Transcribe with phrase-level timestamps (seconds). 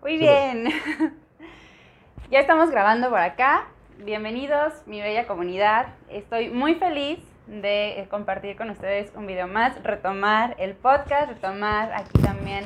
[0.00, 0.68] Muy bien.
[2.30, 3.66] ya estamos grabando por acá.
[3.98, 5.86] Bienvenidos, mi bella comunidad.
[6.08, 7.18] Estoy muy feliz
[7.48, 12.64] de compartir con ustedes un video más, retomar el podcast, retomar aquí también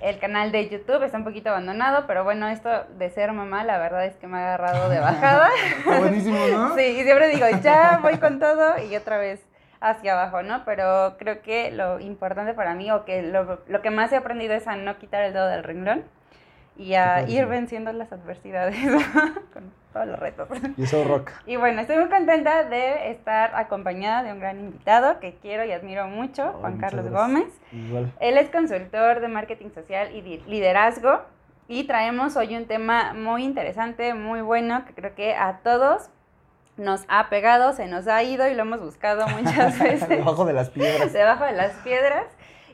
[0.00, 1.04] el canal de YouTube.
[1.04, 4.38] Está un poquito abandonado, pero bueno, esto de ser mamá, la verdad es que me
[4.38, 5.50] ha agarrado de bajada.
[5.78, 6.74] Está buenísimo, ¿no?
[6.76, 9.40] Sí, y siempre digo, ya voy con todo y otra vez
[9.80, 10.64] hacia abajo, ¿no?
[10.64, 14.54] Pero creo que lo importante para mí, o que lo, lo que más he aprendido
[14.54, 16.15] es a no quitar el dedo del renglón
[16.78, 18.76] y a ir venciendo las adversidades
[19.52, 20.48] con todos los retos.
[20.76, 21.30] Y eso rock.
[21.46, 25.72] Y bueno, estoy muy contenta de estar acompañada de un gran invitado que quiero y
[25.72, 27.22] admiro mucho, Ay, Juan Carlos gracias.
[27.22, 27.60] Gómez.
[27.72, 28.12] Igual.
[28.20, 31.22] Él es consultor de marketing social y liderazgo
[31.68, 36.10] y traemos hoy un tema muy interesante, muy bueno, que creo que a todos
[36.76, 40.52] nos ha pegado, se nos ha ido y lo hemos buscado muchas veces Debajo de
[40.52, 41.12] las piedras.
[41.12, 42.26] debajo de las piedras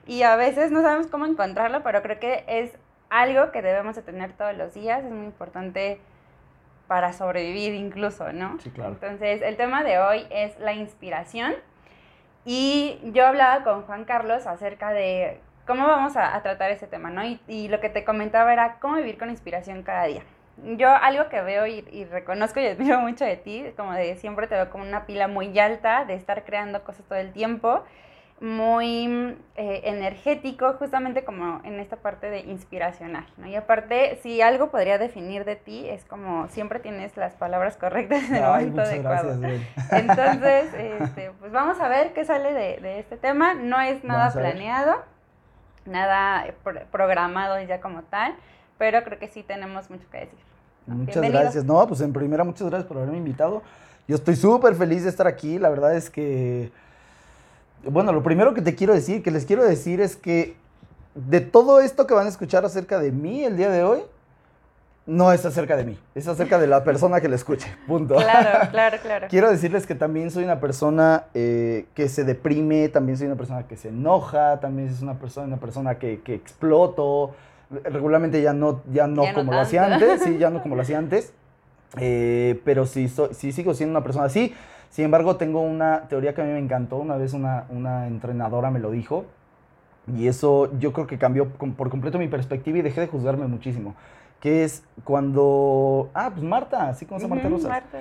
[0.09, 2.73] y a veces no sabemos cómo encontrarlo, pero creo que es
[3.13, 6.01] algo que debemos de tener todos los días, es muy importante
[6.89, 8.59] para sobrevivir incluso, ¿no?
[8.61, 8.93] Sí, claro.
[8.93, 11.55] Entonces, el tema de hoy es la inspiración
[12.47, 17.11] y yo hablaba con Juan Carlos acerca de cómo vamos a, a tratar ese tema,
[17.11, 17.23] ¿no?
[17.23, 20.23] Y, y lo que te comentaba era cómo vivir con inspiración cada día.
[20.77, 24.47] Yo algo que veo y, y reconozco y admiro mucho de ti, como de siempre
[24.47, 27.85] te veo como una pila muy alta, de estar creando cosas todo el tiempo,
[28.43, 33.47] muy eh, energético, justamente como en esta parte de inspiracional, ¿no?
[33.47, 38.25] Y aparte, si algo podría definir de ti, es como siempre tienes las palabras correctas
[38.29, 39.39] en el Ay, momento adecuado.
[39.39, 39.63] gracias.
[39.93, 43.55] Entonces, este, pues vamos a ver qué sale de, de este tema.
[43.55, 44.97] No es nada Vamos planeado,
[45.87, 48.35] nada pro- programado ya como tal,
[48.77, 50.39] pero creo que sí tenemos mucho que decir.
[50.87, 51.41] Muchas Bienvenido.
[51.43, 51.65] gracias.
[51.65, 53.63] No, pues en primera, muchas gracias por haberme invitado.
[54.09, 55.61] Yo estoy súper feliz de estar aquí.
[55.61, 56.73] La verdad es que,
[57.85, 60.57] bueno, lo primero que te quiero decir, que les quiero decir es que
[61.15, 64.01] de todo esto que van a escuchar acerca de mí el día de hoy,
[65.05, 67.67] no es acerca de mí, es acerca de la persona que lo escuche.
[67.89, 68.15] Punto.
[68.15, 69.27] Claro, claro, claro.
[69.29, 73.67] Quiero decirles que también soy una persona eh, que se deprime, también soy una persona
[73.67, 77.35] que se enoja, también es una persona, una persona que, que exploto.
[77.85, 80.77] Regularmente ya no, ya no Ya no como lo hacía antes, sí, ya no como
[80.77, 81.33] lo hacía antes.
[81.99, 84.55] Eh, pero sí, soy, sí sigo siendo una persona así.
[84.93, 86.99] Sin embargo, tengo una teoría que a mí me encantó.
[86.99, 89.25] Una vez una, una entrenadora me lo dijo.
[90.15, 93.95] Y eso yo creo que cambió por completo mi perspectiva y dejé de juzgarme muchísimo.
[94.39, 96.11] Que es cuando...
[96.13, 97.99] Ah, pues Marta, así como Marta Ujú, Rosas Marta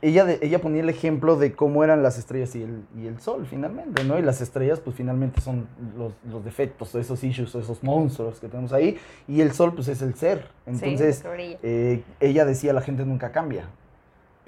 [0.00, 3.20] ella, de- ella ponía el ejemplo de cómo eran las estrellas y el, y el
[3.20, 4.18] sol finalmente, ¿no?
[4.18, 5.66] Y las estrellas pues finalmente son
[5.98, 8.96] los, los defectos, esos issues, esos monstruos que tenemos ahí,
[9.26, 10.46] y el sol pues es el ser.
[10.66, 13.64] Entonces, sí, eh, ella decía, la gente nunca cambia.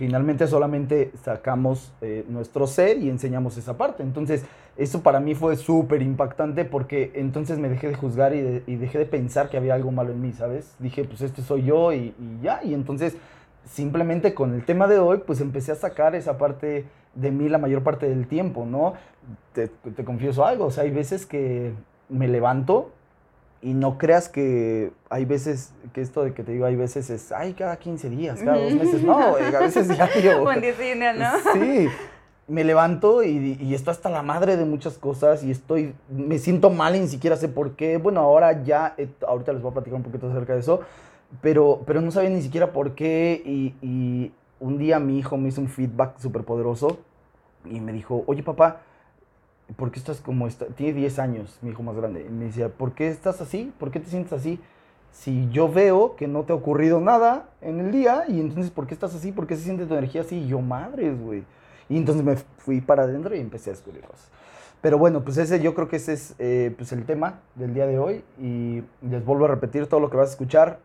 [0.00, 4.02] Finalmente solamente sacamos eh, nuestro ser y enseñamos esa parte.
[4.02, 4.46] Entonces,
[4.78, 8.76] eso para mí fue súper impactante porque entonces me dejé de juzgar y, de- y
[8.76, 10.74] dejé de pensar que había algo malo en mí, ¿sabes?
[10.78, 12.64] Dije, pues este soy yo y, y ya.
[12.64, 13.18] Y entonces,
[13.66, 17.58] simplemente con el tema de hoy, pues empecé a sacar esa parte de mí la
[17.58, 18.94] mayor parte del tiempo, ¿no?
[19.52, 21.74] Te, te confieso algo, o sea, hay veces que
[22.08, 22.90] me levanto
[23.62, 27.30] y no creas que hay veces, que esto de que te digo, hay veces es,
[27.30, 30.44] ay, cada 15 días, cada dos meses, no, a veces diario.
[30.78, 31.30] Día no.
[31.52, 31.88] Sí,
[32.48, 36.70] me levanto y, y estoy hasta la madre de muchas cosas y estoy, me siento
[36.70, 37.98] mal y ni siquiera sé por qué.
[37.98, 40.80] Bueno, ahora ya, eh, ahorita les voy a platicar un poquito acerca de eso,
[41.42, 45.50] pero, pero no sabía ni siquiera por qué y, y un día mi hijo me
[45.50, 46.98] hizo un feedback súper poderoso
[47.66, 48.80] y me dijo, oye papá,
[49.76, 50.66] ¿por qué estás como esta?
[50.66, 52.26] Tiene 10 años, mi hijo más grande.
[52.28, 53.72] Y me decía, ¿por qué estás así?
[53.78, 54.60] ¿Por qué te sientes así?
[55.12, 58.86] Si yo veo que no te ha ocurrido nada en el día, y entonces, ¿por
[58.86, 59.32] qué estás así?
[59.32, 60.36] ¿Por qué se siente tu energía así?
[60.36, 61.44] Y yo, madres, güey.
[61.88, 64.28] Y entonces me fui para adentro y empecé a descubrir cosas.
[64.80, 67.86] Pero bueno, pues ese yo creo que ese es eh, pues el tema del día
[67.86, 68.24] de hoy.
[68.40, 70.78] Y les vuelvo a repetir todo lo que vas a escuchar.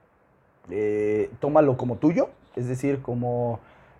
[0.69, 3.59] eh, tómalo como tuyo, es decir, como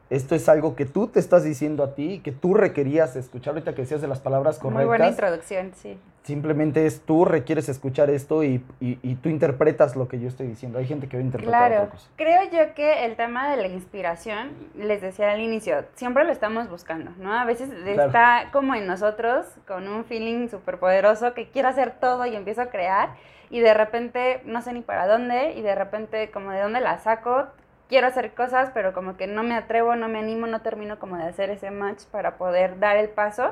[0.10, 3.74] esto es algo que tú te estás diciendo a ti, que tú requerías escuchar ahorita
[3.74, 4.78] que decías de las palabras correctas.
[4.78, 5.98] Muy buena introducción, sí.
[6.24, 10.48] Simplemente es tú requieres escuchar esto y, y- y tú interpretas lo que yo estoy
[10.48, 10.80] diciendo.
[10.80, 12.10] Hay gente que va a interpretar Claro, otra cosa.
[12.16, 16.68] creo yo que el tema de la inspiración, les decía al inicio, siempre lo estamos
[16.70, 17.32] buscando, ¿no?
[17.34, 18.06] A veces Claro.
[18.08, 22.62] está como en nosotros, con un feeling súper poderoso que quiero hacer todo y empiezo
[22.62, 23.10] a crear
[23.52, 26.98] y de repente no sé ni para dónde y de repente como de dónde la
[26.98, 27.46] saco,
[27.90, 31.18] quiero hacer cosas pero como que no me atrevo, no me animo, no termino como
[31.18, 33.52] de hacer ese match para poder dar el paso.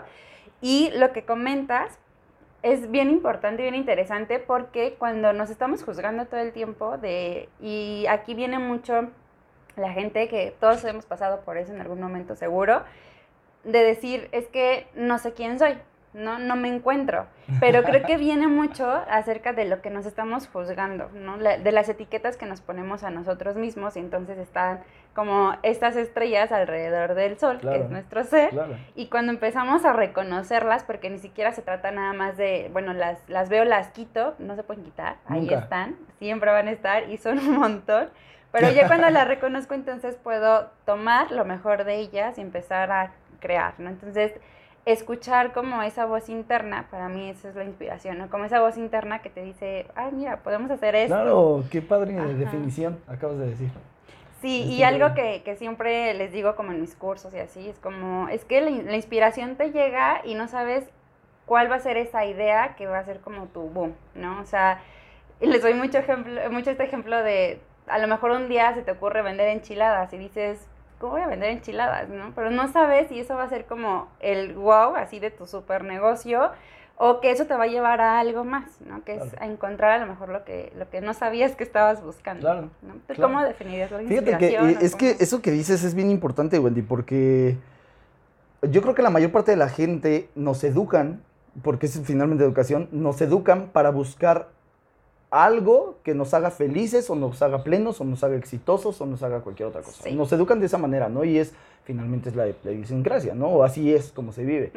[0.61, 1.99] Y lo que comentas
[2.61, 7.49] es bien importante y bien interesante porque cuando nos estamos juzgando todo el tiempo de
[7.59, 9.09] y aquí viene mucho
[9.75, 12.83] la gente que todos hemos pasado por eso en algún momento seguro
[13.65, 15.77] de decir es que no sé quién soy
[16.13, 16.39] ¿no?
[16.39, 17.27] No me encuentro.
[17.59, 21.37] Pero creo que viene mucho acerca de lo que nos estamos juzgando, ¿no?
[21.37, 24.79] de las etiquetas que nos ponemos a nosotros mismos y entonces están
[25.13, 28.53] como estas estrellas alrededor del sol, que es nuestro ser,
[28.95, 33.19] y cuando empezamos a reconocerlas, porque ni siquiera se trata nada más de, bueno, las,
[33.27, 37.17] las veo, las quito, no se pueden quitar, ahí están, siempre van a estar y
[37.17, 38.09] son un montón,
[38.51, 43.11] pero ya cuando las reconozco entonces puedo tomar lo mejor de ellas y empezar a
[43.39, 43.89] crear, ¿no?
[43.89, 44.31] Entonces,
[44.85, 48.29] escuchar como esa voz interna, para mí esa es la inspiración, ¿no?
[48.29, 51.15] Como esa voz interna que te dice, ay, mira, podemos hacer esto.
[51.15, 53.69] Claro, qué padre definición acabas de decir.
[54.41, 57.79] Sí, y algo que, que, siempre les digo como en mis cursos y así, es
[57.79, 60.83] como, es que la, la, inspiración te llega y no sabes
[61.45, 64.41] cuál va a ser esa idea que va a ser como tu boom, ¿no?
[64.41, 64.81] O sea,
[65.39, 68.91] les doy mucho, ejemplo, mucho este ejemplo de, a lo mejor un día se te
[68.91, 70.72] ocurre vender enchiladas y dices, ¿cómo
[71.09, 72.31] voy a vender enchiladas, no?
[72.35, 75.83] Pero no sabes si eso va a ser como el wow, así de tu super
[75.83, 76.51] negocio,
[76.97, 79.03] o que eso te va a llevar a algo más, ¿no?
[79.03, 82.03] Que es a encontrar a lo mejor lo que, lo que no sabías que estabas
[82.03, 82.41] buscando.
[82.41, 82.69] Claro.
[82.81, 83.15] ¿no?
[83.21, 86.81] ¿Cómo definirías la Fíjate que eh, es que eso que dices es bien importante, Wendy,
[86.81, 87.57] porque
[88.61, 91.21] yo creo que la mayor parte de la gente nos educan,
[91.61, 94.49] porque es finalmente educación, nos educan para buscar
[95.33, 99.23] algo que nos haga felices o nos haga plenos o nos haga exitosos o nos
[99.23, 100.07] haga cualquier otra cosa.
[100.11, 101.23] Nos educan de esa manera, ¿no?
[101.23, 101.53] Y es,
[101.85, 103.47] finalmente es la, la idiosincrasia, ¿no?
[103.47, 104.71] O así es como se vive.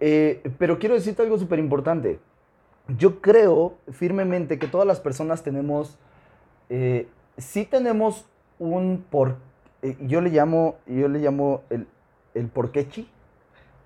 [0.00, 2.18] Eh, pero quiero decirte algo súper importante.
[2.98, 5.96] Yo creo firmemente que todas las personas tenemos,
[6.68, 7.08] eh,
[7.38, 8.26] sí tenemos
[8.58, 9.36] un por,
[9.80, 11.86] eh, yo le llamo, yo le llamo el,
[12.34, 13.08] el porquechi.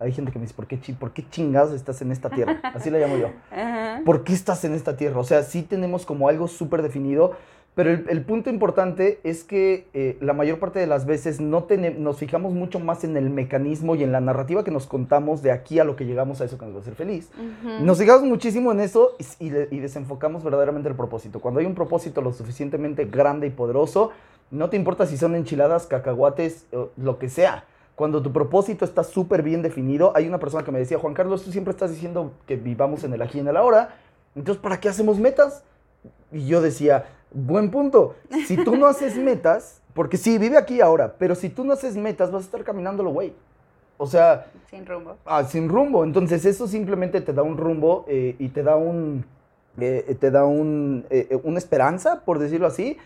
[0.03, 2.61] Hay gente que me dice, ¿por qué, ¿por qué chingados estás en esta tierra?
[2.75, 3.31] Así le llamo yo.
[4.05, 5.19] ¿Por qué estás en esta tierra?
[5.19, 7.33] O sea, sí tenemos como algo súper definido
[7.75, 11.67] pero el, punto importante es que eh, la mayor parte de las veces no
[11.99, 15.53] nos fijamos mucho más en el mecanismo y en la narrativa que nos contamos de
[15.53, 17.31] aquí a lo que llegamos a eso que nos va a hacer feliz.
[17.81, 21.41] Nos fijamos muchísimo en eso y, desenfocamos verdaderamente el propósito.
[21.41, 24.11] Cuando hay un propósito lo suficientemente grande y poderoso,
[24.51, 26.67] no te importa si son enchiladas, cacahuates,
[26.99, 27.65] lo que sea.
[27.95, 31.45] Cuando tu propósito está súper bien definido, hay una persona que me decía, Juan Carlos,
[31.45, 33.97] tú siempre estás diciendo que vivamos en el aquí y en el ahora,
[34.35, 35.63] entonces ¿para qué hacemos metas?
[36.33, 37.05] Y yo decía,
[37.35, 38.17] Buen punto.
[38.47, 41.97] Si tú no haces metas, porque sí, vive aquí ahora, pero si tú no haces
[41.97, 43.33] metas, vas a estar caminándolo, güey.
[43.97, 44.47] O sea...
[44.69, 45.17] Sin rumbo.
[45.25, 46.05] Ah, sin rumbo.
[46.05, 49.25] Entonces eso simplemente te da un rumbo eh, y te da un...
[49.81, 52.99] Eh, te da un, eh, una esperanza, por decirlo así,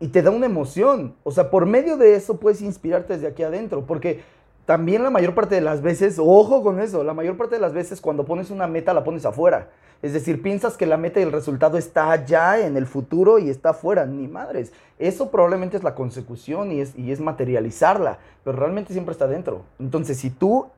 [0.00, 1.14] y te da una emoción.
[1.22, 4.22] O sea, por medio de eso puedes inspirarte desde aquí adentro, porque
[4.64, 7.74] también la mayor parte de las veces, ojo con eso, la mayor parte de las
[7.74, 9.68] veces cuando pones una meta la pones afuera.
[10.02, 13.50] Es decir, piensas que la meta y el resultado está allá en el futuro y
[13.50, 14.06] está afuera.
[14.06, 14.72] Ni madres.
[14.98, 19.64] Eso probablemente es la consecución y es, y es materializarla, pero realmente siempre está dentro.
[19.78, 20.68] Entonces, si tú,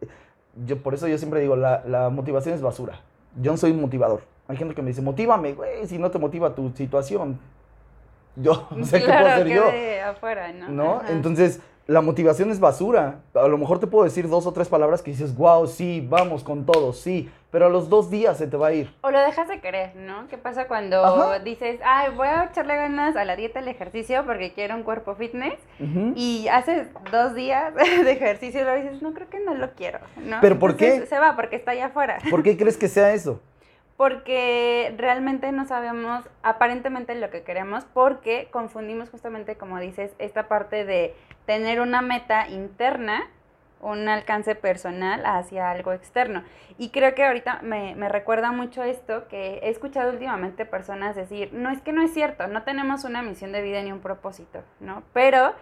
[0.67, 3.01] yo por eso yo siempre digo, la, la motivación es basura.
[3.41, 4.23] Yo no soy un motivador.
[4.49, 7.39] Hay gente que me dice, motívame, güey, si no te motiva tu situación.
[8.37, 9.65] Yo no sé qué puedo hacer yo.
[10.07, 10.69] afuera, ¿no?
[10.69, 11.03] ¿No?
[11.09, 13.21] Entonces, la motivación es basura.
[13.35, 16.45] A lo mejor te puedo decir dos o tres palabras que dices, wow, sí, vamos
[16.45, 18.95] con todo, sí, pero a los dos días se te va a ir.
[19.03, 20.29] O lo dejas de querer, ¿no?
[20.29, 24.53] ¿Qué pasa cuando dices, ay, voy a echarle ganas a la dieta, al ejercicio porque
[24.53, 25.59] quiero un cuerpo fitness
[26.15, 27.75] y haces dos días
[28.05, 30.39] de ejercicio y lo dices, no, creo que no lo quiero, ¿no?
[30.41, 31.05] ¿Pero por qué?
[31.07, 32.19] Se va porque está allá afuera.
[32.31, 33.41] ¿Por qué crees que sea eso?
[34.03, 40.85] Porque realmente no sabemos aparentemente lo que queremos porque confundimos justamente, como dices, esta parte
[40.85, 41.15] de
[41.47, 43.31] tener una meta interna,
[43.81, 46.43] un alcance personal hacia algo externo.
[46.79, 51.71] Y creo que ahorita me, recuerda mucho esto que he escuchado últimamente personas decir, no
[51.71, 55.05] es que no es cierto, no tenemos una misión de vida ni un propósito, ¿no?
[55.13, 55.55] Pero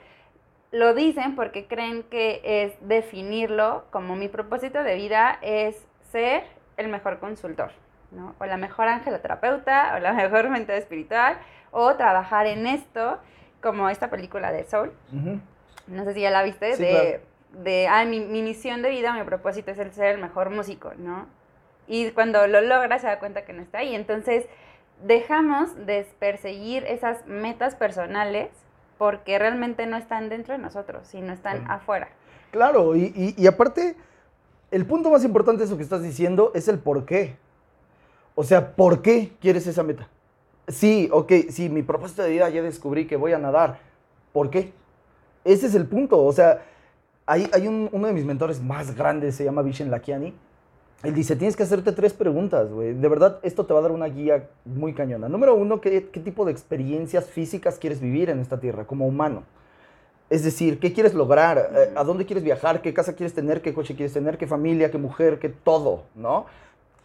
[0.71, 6.45] lo dicen porque creen que es definirlo como mi propósito de vida es ser
[6.79, 7.73] el mejor consultor.
[8.13, 8.35] ¿No?
[8.39, 8.89] O la mejor
[9.23, 11.39] terapeuta, o la mejor mentor espiritual,
[11.71, 13.19] o trabajar en esto,
[13.61, 14.93] como esta película de Soul.
[15.87, 17.21] No sé si ya la viste, de,
[17.63, 20.93] de ah, mi, mi, misión de vida, mi propósito es el ser el mejor músico,
[20.97, 21.27] ¿no?
[21.87, 23.95] Y cuando lo logra se da cuenta que no está ahí.
[23.95, 24.47] Entonces,
[25.05, 28.51] dejamos de perseguir esas metas personales
[28.99, 32.09] porque realmente no están dentro de nosotros, sino están afuera.
[32.53, 33.97] Claro, y, y, y aparte,
[34.71, 37.37] el punto más importante de eso que estás diciendo es el por qué.
[38.41, 40.09] O sea, ¿por qué quieres esa meta?
[40.67, 43.81] Sí, ok, sí, mi propósito de vida ya descubrí que voy a nadar.
[44.33, 44.73] ¿Por qué?
[45.45, 46.25] Ese es el punto.
[46.25, 46.63] O sea,
[47.27, 50.33] hay, hay uno de mis mentores más grandes, se llama Vishen Lakiani.
[51.03, 52.95] Él dice, tienes que hacerte tres preguntas, güey.
[52.95, 55.29] De verdad, esto te va a dar una guía muy cañona.
[55.29, 59.43] Número uno, ¿qué, ¿qué tipo de experiencias físicas quieres vivir en esta tierra como humano?
[60.31, 61.73] Es decir, ¿qué quieres lograr?
[61.75, 62.81] Eh, ¿A dónde quieres viajar?
[62.81, 63.61] ¿Qué casa quieres tener?
[63.61, 64.39] ¿Qué coche quieres tener?
[64.39, 64.91] ¿Qué familia?
[64.91, 65.39] ¿Qué mujer?
[65.39, 66.05] ¿Qué todo?
[66.15, 66.47] ¿No?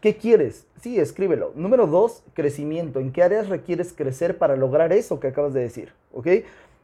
[0.06, 0.68] ¿Qué quieres?
[0.82, 1.52] Sí, escríbelo.
[1.56, 3.00] Número dos, crecimiento.
[3.00, 5.94] ¿En qué áreas requieres crecer para lograr eso que acabas de decir?
[6.14, 6.28] ¿Ok?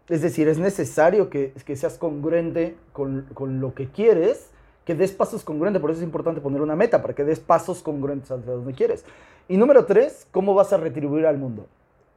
[0.10, 4.50] Es decir, es necesario que, que seas congruente con, con, lo que quieres,
[4.86, 5.80] que des pasos congruentes.
[5.80, 9.06] Por eso es importante poner una meta, para que des pasos congruentes hacia donde quieres.
[9.48, 11.68] Y número tres, ¿cómo vas a retribuir al mundo?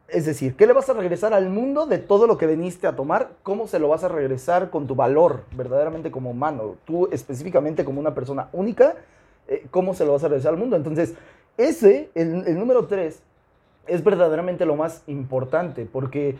[0.08, 2.96] Es decir, ¿qué le vas a regresar al mundo de todo lo que veniste a
[2.96, 3.32] tomar?
[3.42, 6.76] ¿Cómo se lo vas a regresar con tu valor verdaderamente como humano?
[6.86, 8.94] Tú específicamente como una persona única,
[9.48, 10.76] eh, ¿cómo se lo vas a regresar al mundo?
[10.76, 11.14] Entonces,
[11.56, 13.22] ese, el, el número tres,
[13.86, 16.36] es verdaderamente lo más importante porque,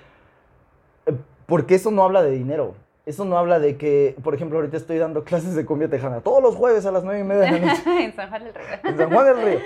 [1.06, 1.14] eh,
[1.46, 2.74] porque eso no habla de dinero.
[3.06, 6.42] Eso no habla de que, por ejemplo, ahorita estoy dando clases de cumbia tejana todos
[6.42, 7.82] los jueves a las nueve y media de la noche.
[8.04, 8.66] en San Juan del Río.
[8.82, 9.58] En San Juan del Río.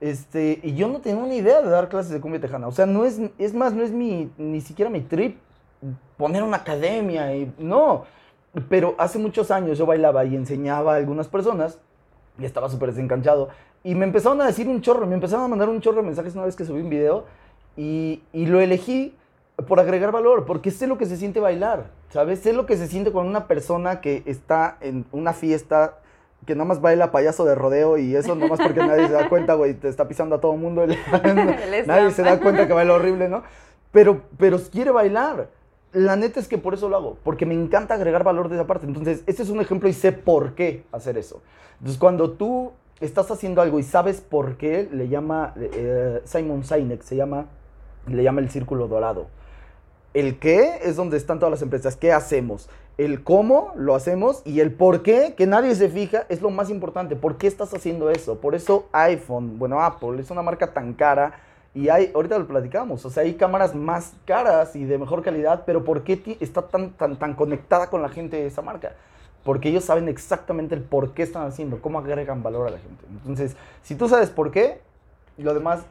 [0.00, 2.66] Este, y yo no tengo ni idea de dar clases de cumbia tejana.
[2.66, 5.38] O sea, no es, es más, no es mi, ni siquiera mi trip
[6.16, 7.36] poner una academia.
[7.36, 8.04] Y, no,
[8.68, 11.78] pero hace muchos años yo bailaba y enseñaba a algunas personas
[12.38, 13.48] y estaba súper desencanchado.
[13.84, 16.34] Y me empezaron a decir un chorro, me empezaron a mandar un chorro de mensajes
[16.34, 17.24] una vez que subí un video
[17.76, 19.14] y, y lo elegí
[19.68, 22.40] por agregar valor, porque sé lo que se siente bailar, ¿sabes?
[22.40, 25.98] Sé lo que se siente con una persona que está en una fiesta
[26.46, 29.54] que nada más baila payaso de rodeo y eso nomás porque nadie se da cuenta,
[29.54, 30.84] güey, te está pisando a todo mundo.
[31.86, 33.42] nadie se da cuenta que baila horrible, ¿no?
[33.90, 35.48] Pero, pero quiere bailar.
[35.92, 38.66] La neta es que por eso lo hago, porque me encanta agregar valor de esa
[38.66, 38.86] parte.
[38.86, 41.42] Entonces, este es un ejemplo y sé por qué hacer eso.
[41.78, 47.02] Entonces, cuando tú estás haciendo algo y sabes por qué, le llama eh, Simon Sinek,
[47.02, 47.46] se llama,
[48.06, 49.26] le llama el círculo dorado.
[50.14, 51.96] El qué es donde están todas las empresas.
[51.96, 52.70] ¿Qué hacemos?
[52.96, 56.70] El cómo lo hacemos y el por qué, que nadie se fija, es lo más
[56.70, 57.16] importante.
[57.16, 58.38] ¿Por qué estás haciendo eso?
[58.38, 61.34] Por eso iPhone, bueno, Apple es una marca tan cara
[61.74, 65.62] y hay, ahorita lo platicamos, o sea, hay cámaras más caras y de mejor calidad,
[65.64, 68.92] pero ¿por qué está tan, tan, tan conectada con la gente de esa marca?
[69.42, 73.04] Porque ellos saben exactamente el por qué están haciendo, cómo agregan valor a la gente.
[73.08, 74.80] Entonces, si tú sabes por qué,
[75.38, 75.84] lo demás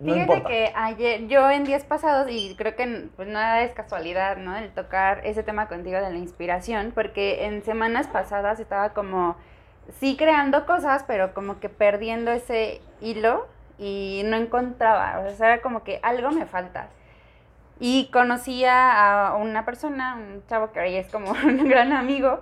[0.00, 0.48] no Fíjate importa.
[0.48, 4.56] que ayer, yo en días pasados, y creo que pues nada es casualidad, ¿no?
[4.56, 9.36] El tocar ese tema contigo de la inspiración, porque en semanas pasadas estaba como,
[10.00, 13.46] sí creando cosas, pero como que perdiendo ese hilo
[13.82, 16.88] y no encontraba, o sea, era como que algo me falta.
[17.80, 22.40] Y conocía a una persona, un chavo que hoy es como un gran amigo,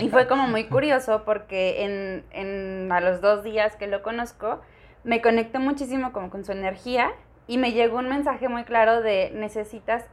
[0.00, 4.60] y fue como muy curioso porque en, en, a los dos días que lo conozco,
[5.02, 7.10] me conecté muchísimo como con su energía
[7.48, 10.04] y me llegó un mensaje muy claro de necesitas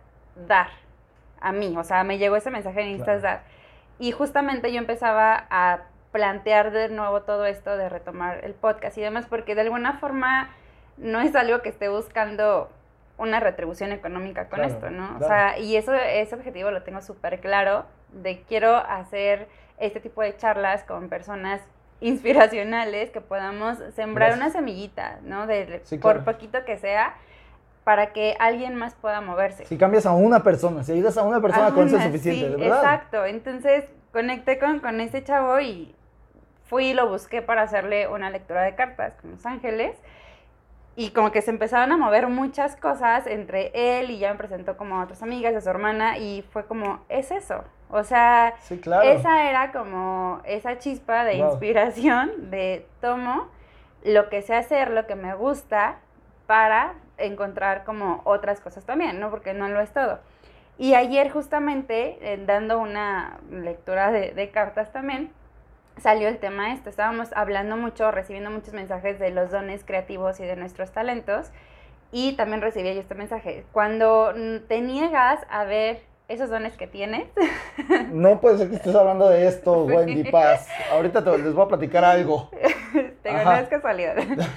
[0.48, 0.70] dar
[1.40, 3.38] a mí, o sea, me llegó ese mensaje de necesitas claro.
[3.38, 3.44] dar.
[4.00, 5.82] Y justamente yo empezaba a
[6.12, 10.50] plantear de nuevo todo esto de retomar el podcast y demás, porque de alguna forma
[10.98, 12.70] no es algo que esté buscando
[13.18, 15.18] una retribución económica con claro, esto, ¿no?
[15.18, 15.26] Claro.
[15.26, 20.22] O sea, y eso, ese objetivo lo tengo súper claro, de quiero hacer este tipo
[20.22, 21.62] de charlas con personas
[22.02, 24.38] inspiracionales que podamos sembrar Gracias.
[24.38, 25.48] una semillita, ¿no?
[25.48, 27.16] De, sí, por poquito que sea,
[27.84, 29.66] para que alguien más pueda moverse.
[29.66, 32.46] Si cambias a una persona, si ayudas a una persona, a con eso es suficiente,
[32.46, 32.78] sí, ¿de verdad?
[32.78, 35.96] Exacto, entonces conecté con, con este chavo y
[36.72, 39.98] fui y lo busqué para hacerle una lectura de cartas con Los Ángeles.
[40.96, 44.78] Y como que se empezaron a mover muchas cosas entre él y ya me presentó
[44.78, 47.66] como a otras amigas, a su hermana, y fue como, es eso.
[47.90, 49.04] O sea, sí, claro.
[49.04, 51.52] esa era como esa chispa de wow.
[51.52, 53.50] inspiración de tomo
[54.06, 55.98] lo que sé hacer, lo que me gusta,
[56.48, 59.30] para encontrar como otras cosas también, ¿no?
[59.30, 60.20] Porque no lo es todo.
[60.78, 65.32] Y ayer justamente, eh, dando una lectura de, de cartas también,
[66.02, 66.90] salió el tema esto.
[66.90, 71.52] Estábamos hablando mucho, recibiendo muchos mensajes de los dones creativos y de nuestros talentos.
[72.12, 73.64] Y también recibí yo este mensaje.
[73.72, 74.34] Cuando
[74.68, 77.28] te niegas a ver esos dones que tienes.
[78.12, 80.68] No puede ser que estés hablando de esto, Wendy Paz.
[80.92, 82.50] Ahorita te, les voy a platicar algo.
[83.24, 84.16] Tengo no es casualidad.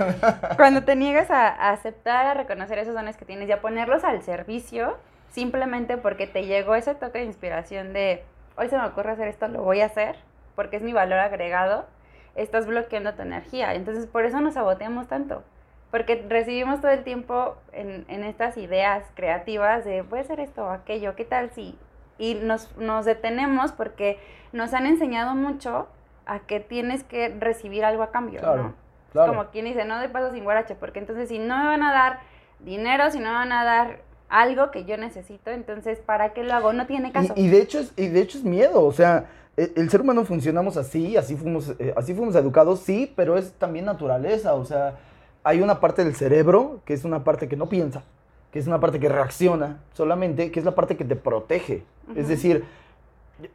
[0.57, 4.05] Cuando te niegas a, a, aceptar, a reconocer esos dones que tienes y a ponerlos
[4.05, 4.99] al servicio,
[5.31, 8.25] simplemente porque te llegó ese toque de inspiración de,
[8.57, 10.17] hoy se me ocurre hacer esto, lo voy a hacer
[10.55, 11.87] porque es mi valor agregado,
[12.35, 13.75] estás bloqueando tu energía.
[13.75, 15.43] Entonces, por eso nos saboteamos tanto.
[15.91, 20.65] Porque recibimos todo el tiempo en, en estas ideas creativas de, voy a hacer esto
[20.65, 21.79] o aquello, ¿qué tal si?
[22.19, 24.19] Y nos, nos detenemos porque
[24.53, 25.87] nos han enseñado mucho
[26.27, 28.75] a que tienes que recibir algo a cambio, claro, ¿no?
[29.13, 29.33] Claro.
[29.33, 31.93] Como quien dice, no doy paso sin guarache, porque entonces si no me van a
[31.93, 32.21] dar
[32.59, 36.55] dinero, si no me van a dar algo que yo necesito, entonces ¿para qué lo
[36.55, 36.73] hago?
[36.73, 37.33] No tiene caso.
[37.37, 40.01] Y, y de, hecho es, y de hecho es miedo, o sea, el, el ser
[40.01, 44.65] humano funcionamos así, así fuimos, eh, así fuimos educados, sí, pero es también naturaleza, o
[44.65, 44.97] sea,
[45.43, 48.03] hay una parte del cerebro que es una parte que no piensa,
[48.51, 51.83] que es una parte que reacciona solamente, que es la parte que te protege.
[52.09, 52.19] Uh -huh.
[52.19, 52.65] Es decir,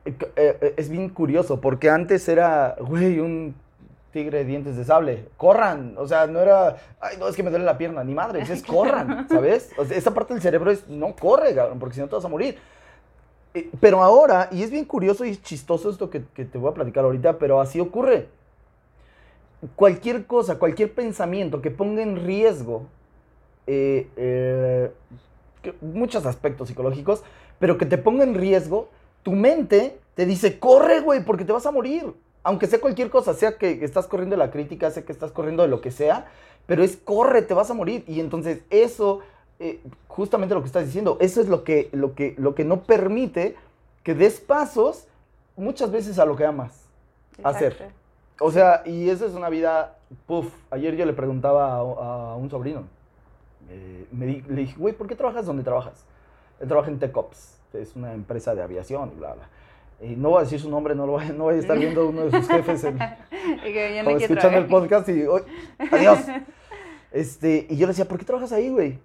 [0.06, 3.56] eh, eh, es bien curioso, porque antes era, güey, un
[4.12, 5.26] tigre de dientes de sable.
[5.38, 5.96] Corran.
[5.98, 8.04] O sea, no era, ay, no, es que me duele la pierna.
[8.04, 9.72] Ni madre, es corran, ¿sabes?
[9.78, 12.26] O sea, esa parte del cerebro es, no corre, cabrón, porque si no te vas
[12.26, 12.58] a morir.
[13.54, 16.74] Eh, Pero ahora, y es bien curioso y chistoso esto que, que te voy a
[16.74, 18.28] platicar ahorita, pero así ocurre.
[19.76, 22.84] Cualquier cosa, cualquier pensamiento que ponga en riesgo
[23.68, 24.92] eh, eh,
[25.64, 27.24] que- muchos aspectos psicológicos,
[27.60, 28.90] pero que te ponga en riesgo,
[29.24, 32.14] tu mente te dice, corre, güey, porque te vas a morir.
[32.44, 35.64] Aunque sea cualquier cosa, sea que estás corriendo de la crítica, sea que estás corriendo
[35.64, 36.28] de lo que sea,
[36.68, 38.04] pero es corre, te vas a morir.
[38.08, 39.22] Y entonces eso,
[39.60, 42.82] eh, justamente lo que estás diciendo, eso es lo que, lo, que, lo que no
[42.84, 43.56] permite
[44.04, 45.08] que des pasos
[45.58, 46.86] muchas veces a lo que amas.
[47.44, 47.92] hacer.
[48.42, 52.50] O sea, y eso es una vida, puff, ayer yo le preguntaba a, a un
[52.50, 52.84] sobrino,
[53.70, 56.06] eh, me di- le dije, güey, ¿por qué trabajas donde trabajas?
[56.62, 59.50] Él trabaja en TechOps, que es una empresa de aviación y bla, bla.
[60.02, 62.08] Y no voy a decir su nombre, no lo voy, no voy a estar viendo
[62.08, 62.98] uno de sus jefes en,
[64.24, 65.42] escuchando el podcast y, "Oy,
[65.92, 66.20] adiós.
[67.12, 69.00] Este, y yo le decía, ¿por qué trabajas ahí, güey?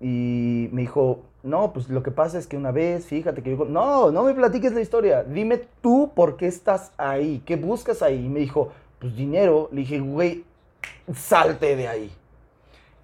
[0.00, 3.64] Y me dijo, no, pues lo que pasa es que una vez, fíjate que yo...
[3.64, 5.22] No, no me platiques la historia.
[5.22, 8.26] Dime tú por qué estás ahí, qué buscas ahí.
[8.26, 9.68] Y me dijo, pues dinero.
[9.72, 10.44] Le dije, güey,
[11.14, 12.12] salte de ahí.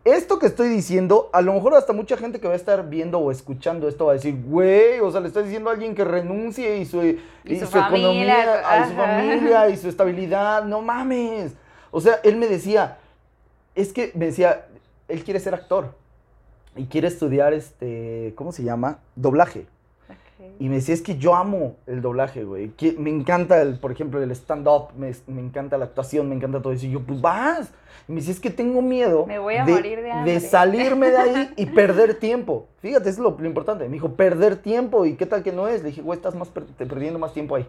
[0.05, 3.21] Esto que estoy diciendo, a lo mejor hasta mucha gente que va a estar viendo
[3.21, 6.05] o escuchando esto va a decir, güey, o sea, le estás diciendo a alguien que
[6.05, 7.21] renuncie y su, y
[7.61, 11.53] su su economía, a su familia y su estabilidad, no mames.
[11.93, 12.99] O sea, él me decía,
[13.77, 14.67] es que me decía,
[15.07, 16.02] él quiere ser actor
[16.77, 18.99] y quiere estudiar, este, ¿cómo se llama?
[19.17, 19.67] Doblaje.
[20.09, 20.17] Ok.
[20.59, 22.73] Y me decía, es que yo amo el doblaje, güey.
[22.99, 26.73] Me encanta, el, por ejemplo, el stand-up, me, me encanta la actuación, me encanta todo
[26.73, 26.87] eso.
[26.87, 27.73] Y yo, pues vas.
[28.09, 30.41] Y me decía, es que tengo miedo Me voy a morir de hambre".
[30.41, 32.67] salirme de ahí y perder tiempo.
[32.81, 33.85] Fíjate, eso es lo, lo importante.
[33.85, 35.05] Me dijo, perder tiempo.
[35.07, 35.83] ¿Y qué tal que no es?
[35.83, 37.67] Le dije, güey, estás más per- te- perdiendo más tiempo ahí,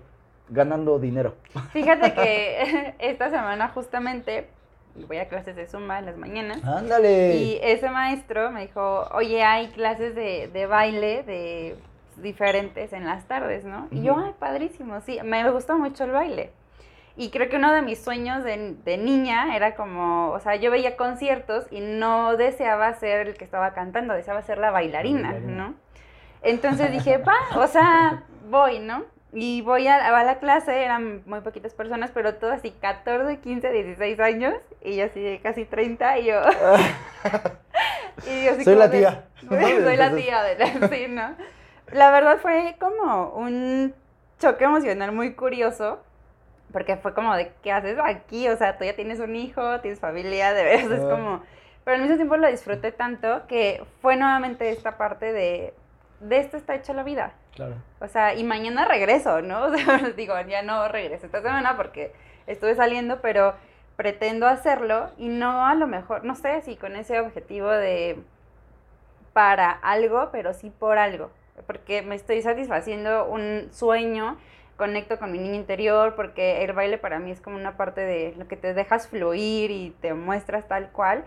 [0.50, 1.36] ganando dinero.
[1.72, 4.48] Fíjate que esta semana justamente
[4.96, 6.64] voy a clases de Zumba en las mañanas.
[6.64, 7.36] Ándale.
[7.36, 11.76] Y ese maestro me dijo, oye, hay clases de, de baile de
[12.18, 13.88] diferentes en las tardes, ¿no?
[13.92, 16.52] Y yo, ay, padrísimo, sí, me gustó mucho el baile.
[17.16, 20.72] Y creo que uno de mis sueños de, de niña era como, o sea, yo
[20.72, 25.56] veía conciertos y no deseaba ser el que estaba cantando, deseaba ser la bailarina, bailarina.
[25.56, 25.74] ¿no?
[26.42, 29.06] Entonces dije, va, o sea, voy, ¿no?
[29.36, 33.72] Y voy a, a la clase, eran muy poquitas personas, pero todas así 14, 15,
[33.72, 36.42] 16 años, y yo así de casi 30, y yo...
[38.28, 39.24] y yo así Soy la de- tía.
[39.50, 40.88] soy la tía de la...
[40.88, 41.36] Sí, ¿no?
[41.92, 43.94] La verdad fue como un
[44.40, 46.00] choque emocional muy curioso,
[46.72, 48.48] porque fue como de, ¿qué haces aquí?
[48.50, 51.42] O sea, tú ya tienes un hijo, tienes familia, de veras, es como...
[51.84, 55.74] Pero al mismo tiempo lo disfruté tanto que fue nuevamente esta parte de,
[56.24, 57.34] de esto está hecha la vida.
[57.56, 57.76] Claro.
[58.00, 59.66] O sea, y mañana regreso, ¿no?
[59.68, 62.12] O sea, digo, ya no regreso esta semana porque
[62.48, 63.54] estuve saliendo, pero
[63.96, 68.18] pretendo hacerlo y no a lo mejor, no sé si con ese objetivo de
[69.34, 71.32] para algo, pero sí por algo,
[71.68, 74.38] porque me estoy satisfaciendo un sueño,
[74.78, 78.34] conecto con mi niño interior, porque el baile para mí es como una parte de
[78.38, 81.24] lo que te dejas fluir y te muestras tal cual.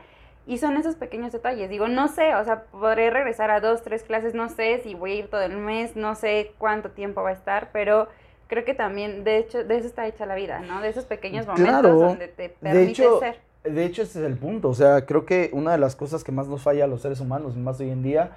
[0.46, 1.68] Y son esos pequeños detalles.
[1.68, 5.12] Digo, no sé, o sea, podré regresar a dos, tres clases, no sé si voy
[5.12, 8.08] a ir todo el mes, no sé cuánto tiempo va a estar, pero
[8.46, 10.80] creo que también, de hecho, de eso está hecha la vida, ¿no?
[10.80, 11.94] De esos pequeños momentos Claro.
[11.98, 13.40] donde te De permite hecho, ser.
[13.64, 14.68] de hecho, ese es el punto.
[14.68, 17.18] O sea, creo que una de las cosas que más nos falla a los seres
[17.20, 18.30] humanos, más hoy en día,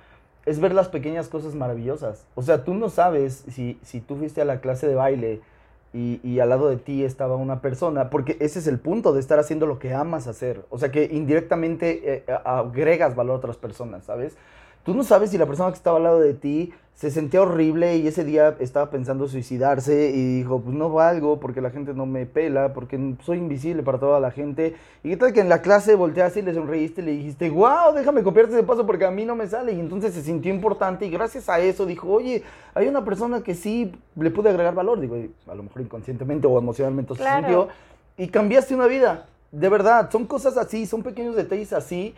[0.48, 2.26] es ver las pequeñas cosas maravillosas.
[2.34, 5.42] O sea, tú no sabes si, si tú fuiste a la clase de baile
[5.92, 9.40] y, al lado de ti estaba una persona, porque ese es el punto de estar
[9.40, 10.64] haciendo lo que amas hacer.
[10.70, 14.38] O sea, que indirectamente eh, agregas valor a otras personas, ¿sabes?
[14.84, 17.96] Tú no sabes si la persona que estaba al lado de ti se sentía horrible
[17.96, 22.06] y ese día estaba pensando suicidarse y dijo, pues no valgo porque la gente no
[22.06, 24.76] me pela, porque soy invisible para toda la gente.
[25.02, 27.94] Y qué tal que en la clase volteaste y le sonreíste y le dijiste, wow,
[27.96, 29.72] déjame copiarte ese paso porque a mí no me sale.
[29.72, 33.56] Y entonces se sintió importante y gracias a eso dijo, oye, hay una persona que
[33.56, 35.00] sí le pude agregar valor.
[35.00, 35.16] Digo,
[35.48, 37.48] a lo mejor inconscientemente o emocionalmente se Claro.
[37.48, 37.68] sintió.
[38.18, 39.26] Y cambiaste una vida.
[39.54, 42.14] De verdad, son cosas así, son pequeños detalles así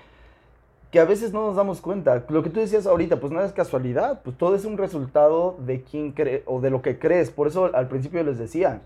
[0.91, 2.23] que a veces no nos damos cuenta.
[2.27, 5.83] Lo que tú decías ahorita, pues nada es casualidad, pues todo es un resultado de
[5.83, 7.31] quién cree o de lo que crees.
[7.31, 8.81] Por eso al principio les decía,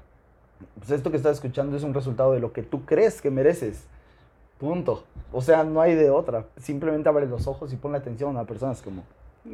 [0.78, 3.86] pues esto que estás escuchando es un resultado de lo que tú crees que mereces.
[4.60, 5.04] Punto.
[5.32, 6.46] O sea, no hay de otra.
[6.58, 9.04] Simplemente abre los ojos y ponle atención a personas como...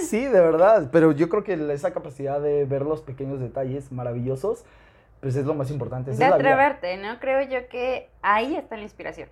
[0.00, 4.64] Sí, de verdad, pero yo creo que esa capacidad de ver los pequeños detalles maravillosos,
[5.20, 6.12] pues es lo más importante.
[6.12, 7.18] Esa de atreverte, ¿no?
[7.18, 9.28] Creo yo que ahí está la inspiración.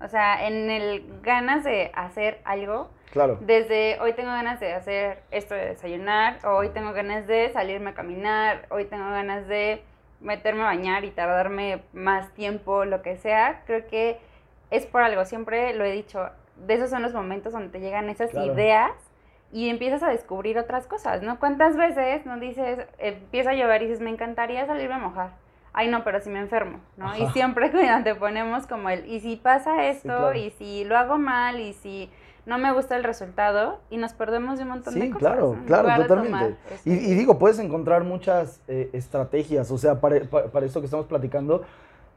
[0.00, 3.38] O sea, en el ganas de hacer algo, Claro.
[3.40, 7.90] desde hoy tengo ganas de hacer esto de desayunar, o hoy tengo ganas de salirme
[7.90, 9.82] a caminar, hoy tengo ganas de
[10.20, 14.18] meterme a bañar y tardarme más tiempo, lo que sea, creo que
[14.70, 18.10] es por algo, siempre lo he dicho, de esos son los momentos donde te llegan
[18.10, 18.92] esas ideas
[19.52, 21.38] y empiezas a descubrir otras cosas, ¿no?
[21.38, 25.30] ¿Cuántas veces no dices, empieza a llover y dices, me encantaría salirme a mojar?
[25.78, 27.14] Ay, no, pero si me enfermo, ¿no?
[27.14, 27.68] Y siempre
[28.04, 32.10] te ponemos como el, y si pasa esto, y si lo hago mal, y si
[32.46, 35.18] no me gusta el resultado, y nos perdemos de un montón de cosas.
[35.18, 36.56] claro, claro, totalmente.
[36.86, 40.86] Y, y, digo, puedes encontrar muchas eh, estrategias, o sea, para, para, para esto que
[40.86, 41.62] estamos platicando,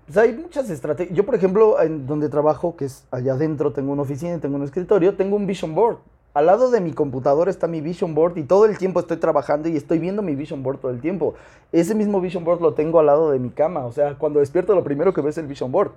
[0.06, 1.14] pues hay muchas estrategias.
[1.14, 4.64] Yo, por ejemplo, en donde trabajo, que es allá adentro, tengo una oficina tengo un
[4.64, 5.98] escritorio, tengo un vision board.
[6.34, 9.68] Al lado de mi computadora está mi vision board y todo el tiempo estoy trabajando
[9.68, 11.34] y estoy viendo mi vision board todo el tiempo.
[11.72, 13.86] Ese mismo vision board lo tengo al lado de mi cama.
[13.86, 15.92] O sea, cuando despierto lo primero que veo es el vision board.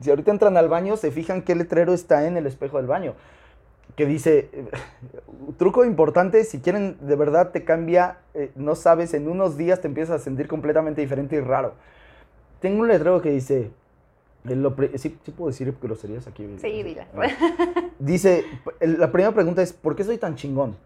[0.00, 3.14] Si ahorita entran al baño, se fijan qué letrero está en el espejo del baño.
[3.94, 4.48] Que dice,
[5.58, 9.86] truco importante, si quieren de verdad te cambia, eh, no sabes, en unos días te
[9.86, 11.74] empiezas a sentir completamente diferente y raro.
[12.60, 13.70] Tengo un letrero que dice,
[14.96, 16.46] ¿sí, ¿sí, puedo decir groserías aquí?
[16.58, 17.06] Sí, dila.
[17.98, 18.44] Dice,
[18.80, 20.76] la primera pregunta es, ¿por qué soy tan chingón?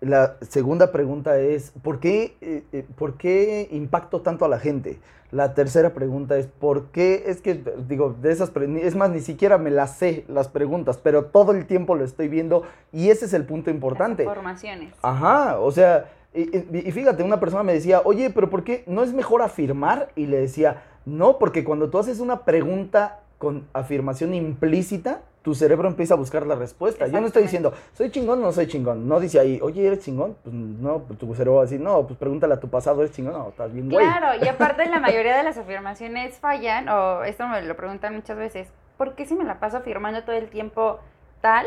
[0.00, 4.98] La segunda pregunta es, ¿por qué, eh, eh, ¿por qué impacto tanto a la gente?
[5.30, 7.24] La tercera pregunta es, ¿por qué?
[7.28, 8.52] Es que, digo, de esas,
[8.82, 12.28] es más, ni siquiera me las sé las preguntas, pero todo el tiempo lo estoy
[12.28, 14.24] viendo y ese es el punto importante.
[14.24, 14.92] informaciones.
[15.00, 19.04] Ajá, o sea, y, y fíjate, una persona me decía, oye, pero ¿por qué no
[19.04, 20.10] es mejor afirmar?
[20.16, 25.88] Y le decía, no, porque cuando tú haces una pregunta con afirmación implícita, tu cerebro
[25.88, 27.08] empieza a buscar la respuesta.
[27.08, 29.08] Yo no estoy diciendo, ¿soy chingón o no soy chingón?
[29.08, 30.36] No dice ahí, oye, ¿eres chingón?
[30.42, 33.14] Pues no, pues tu cerebro va a decir, no, pues pregúntale a tu pasado, ¿eres
[33.14, 33.32] chingón?
[33.32, 34.06] No, estás bien güey.
[34.06, 38.36] Claro, y aparte la mayoría de las afirmaciones fallan, o esto me lo preguntan muchas
[38.36, 41.00] veces, ¿por qué si me la paso afirmando todo el tiempo
[41.40, 41.66] tal,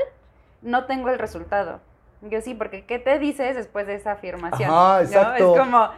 [0.61, 1.81] no tengo el resultado?
[2.21, 4.69] Yo sí, porque ¿qué te dices después de esa afirmación?
[4.71, 5.53] Ah, exacto.
[5.53, 5.89] Es como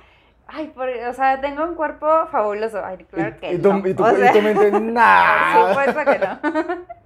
[0.47, 2.83] Ay, por, o sea, tengo un cuerpo fabuloso.
[2.83, 3.86] Ay, claro que y, no.
[3.86, 6.39] Y tu, o sea, mente, Por supuesto que no.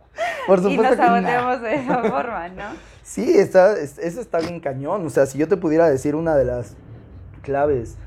[0.48, 2.64] Por supuesto y nos saboteamos de esa forma, ¿no?
[3.04, 5.06] Sí, está, eso está bien cañón.
[5.06, 6.76] O sea, si yo te pudiera decir una de las
[7.42, 7.98] claves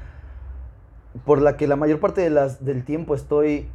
[1.24, 3.68] por la que la mayor parte de las, del tiempo estoy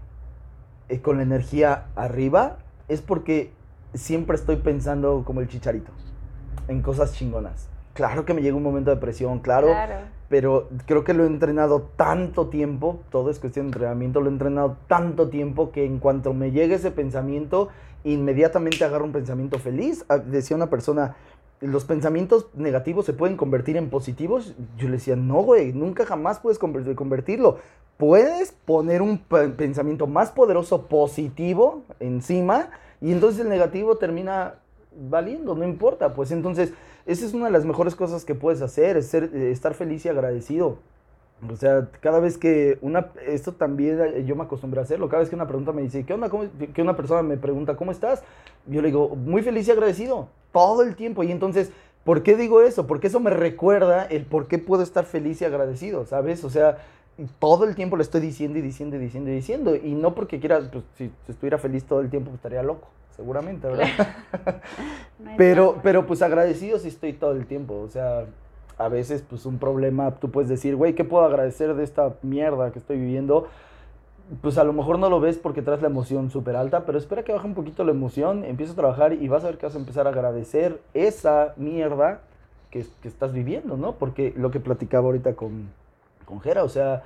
[0.87, 3.51] eh, con la energía arriba, es porque
[3.93, 5.91] siempre estoy pensando como el chicharito,
[6.67, 7.69] en cosas chingonas.
[7.99, 9.95] Claro que me llega un momento de presión, claro, claro
[10.29, 14.31] pero creo que lo he entrenado tanto tiempo, todo es cuestión de entrenamiento, lo he
[14.31, 17.67] entrenado tanto tiempo que en cuanto me llegue ese pensamiento,
[18.05, 20.05] inmediatamente agarro un pensamiento feliz.
[20.07, 21.17] Ah, decía una persona,
[21.59, 24.55] los pensamientos negativos se pueden convertir en positivos.
[24.77, 27.57] Yo le decía, no, güey, nunca jamás puedes convertirlo.
[27.97, 32.69] Puedes poner un pensamiento más poderoso positivo encima
[33.01, 34.55] y entonces el negativo termina
[34.95, 36.13] valiendo, no importa.
[36.13, 36.71] Pues entonces
[37.05, 40.05] esa es una de las mejores cosas que puedes hacer, es ser, eh, estar feliz
[40.05, 40.77] y agradecido.
[41.49, 45.21] O sea, cada vez que una, esto también eh, yo me acostumbré a hacerlo, cada
[45.21, 46.29] vez que una pregunta me dice, ¿qué onda?
[46.73, 48.23] que una persona me pregunta, ¿cómo estás?
[48.67, 51.23] Yo le digo, muy feliz y agradecido, todo el tiempo.
[51.23, 51.71] Y entonces,
[52.03, 52.87] ¿por qué digo eso?
[52.87, 56.43] Porque eso me recuerda el por qué puedo estar feliz y agradecido, ¿sabes?
[56.43, 56.79] O sea,
[57.39, 59.75] todo el tiempo le estoy diciendo y diciendo y diciendo y diciendo.
[59.75, 63.67] Y no porque quiera, pues si estuviera feliz todo el tiempo, pues estaría loco seguramente,
[63.67, 63.87] ¿verdad?
[65.39, 68.25] pero, pero pues agradecido sí estoy todo el tiempo, o sea,
[68.77, 72.73] a veces pues un problema, tú puedes decir, güey, ¿qué puedo agradecer de esta mierda
[72.73, 73.47] que estoy viviendo?
[74.41, 77.23] Pues a lo mejor no lo ves porque traes la emoción súper alta, pero espera
[77.23, 79.75] que baje un poquito la emoción, empieza a trabajar y vas a ver que vas
[79.75, 82.19] a empezar a agradecer esa mierda
[82.69, 83.93] que, que estás viviendo, ¿no?
[83.93, 85.69] Porque lo que platicaba ahorita con,
[86.25, 87.03] con Jera, o sea,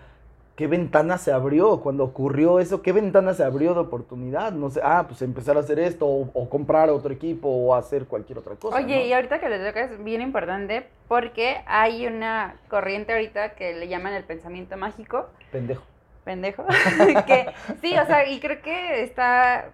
[0.56, 2.84] ¿Qué ventana se abrió cuando ocurrió eso?
[2.84, 4.52] ¿Qué ventana se abrió de oportunidad?
[4.52, 8.38] No sé, ah, pues empezar a hacer esto o, comprar otro equipo o hacer cualquier
[8.38, 8.78] otra cosa.
[8.78, 13.74] Oye, y ahorita que le toca es bien importante porque hay una corriente ahorita que
[13.74, 15.26] le llaman el pensamiento mágico.
[15.52, 15.84] Pendejo.
[16.24, 16.66] Pendejo.
[17.26, 17.48] que
[17.82, 19.70] sí, o sea, y creo que está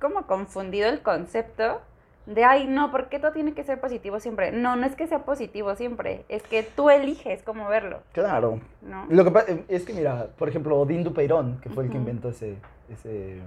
[0.00, 1.82] como confundido el concepto
[2.26, 4.50] de, ay, no, ¿por qué todo tiene que ser positivo siempre?
[4.50, 8.00] No, no es que sea positivo siempre, es que tú eliges cómo verlo.
[8.12, 8.60] Claro.
[8.82, 9.06] ¿no?
[9.08, 12.30] Lo que pasa es que, mira, por ejemplo, Odín Dupeirón, que fue el que inventó
[12.30, 12.56] ese,
[12.92, 13.40] ese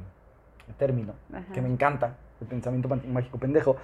[0.77, 1.13] término,
[1.53, 3.75] que me encanta, el pensamiento mágico pendejo,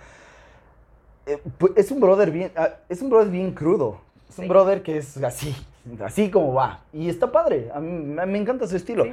[1.26, 4.00] eh, pues, es un brother bien, ah, es un brother bien crudo.
[4.30, 5.56] Es un brother que es así,
[6.04, 6.82] así como va.
[6.92, 9.06] Y está padre, a mí me encanta su estilo.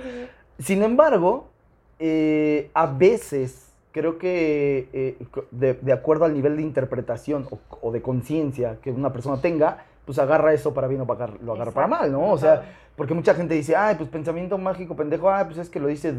[0.58, 1.50] Sin embargo,
[1.98, 5.16] eh, a veces creo que eh,
[5.50, 7.46] de, acuerdo al nivel de interpretación
[7.80, 11.52] o, de conciencia que una persona tenga, pues agarra eso para bien o para, lo
[11.52, 12.30] agarra para mal, ¿no?
[12.30, 12.62] O sea,
[12.96, 16.12] porque mucha gente dice, ay, pues pensamiento mágico, pendejo, ah, pues es que lo dice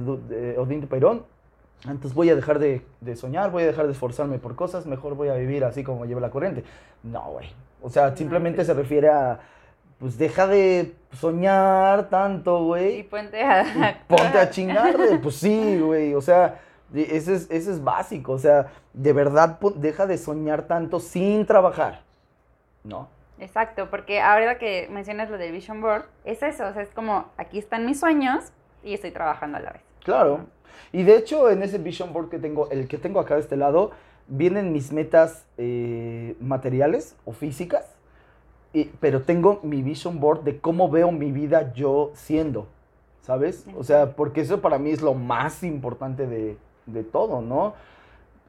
[0.58, 1.24] Odín Peirón,
[1.86, 2.82] entonces voy a dejar de,
[3.16, 6.22] soñar, voy a dejar de esforzarme por cosas, mejor voy a vivir así como lleva
[6.22, 6.64] la corriente.
[7.04, 7.50] No, güey.
[7.82, 9.40] O sea, simplemente se refiere a
[10.00, 13.00] pues deja de soñar tanto, güey.
[13.00, 14.04] Y ponte a...
[14.08, 15.20] ponte a chingarte.
[15.24, 16.14] Pues sí, güey.
[16.14, 16.60] O sea,
[16.94, 18.34] ese es, ese es básico.
[18.34, 22.02] O sea, de verdad deja de soñar tanto sin trabajar.
[22.84, 23.08] ¿No?
[23.40, 27.26] Exacto, porque ahora que mencionas lo del Vision Board, es eso, o sea, es como,
[27.38, 28.46] aquí están mis sueños
[28.84, 29.82] y estoy trabajando a la vez.
[30.04, 30.46] Claro.
[30.92, 33.58] Y de hecho, en ese Vision Board que tengo, el que tengo acá de este
[33.58, 33.92] lado,
[34.28, 37.96] vienen mis metas eh, materiales o físicas,
[39.00, 42.68] pero tengo mi Vision Board de cómo veo mi vida yo siendo,
[43.22, 43.66] ¿sabes?
[43.78, 47.74] O sea, porque eso para mí es lo más importante de, de todo, ¿no?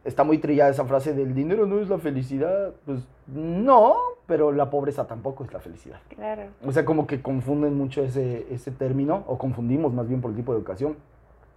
[0.05, 2.75] Está muy trillada esa frase del dinero no es la felicidad.
[2.85, 5.99] Pues no, pero la pobreza tampoco es la felicidad.
[6.15, 6.43] Claro.
[6.65, 10.37] O sea, como que confunden mucho ese, ese término, o confundimos más bien por el
[10.37, 10.97] tipo de educación.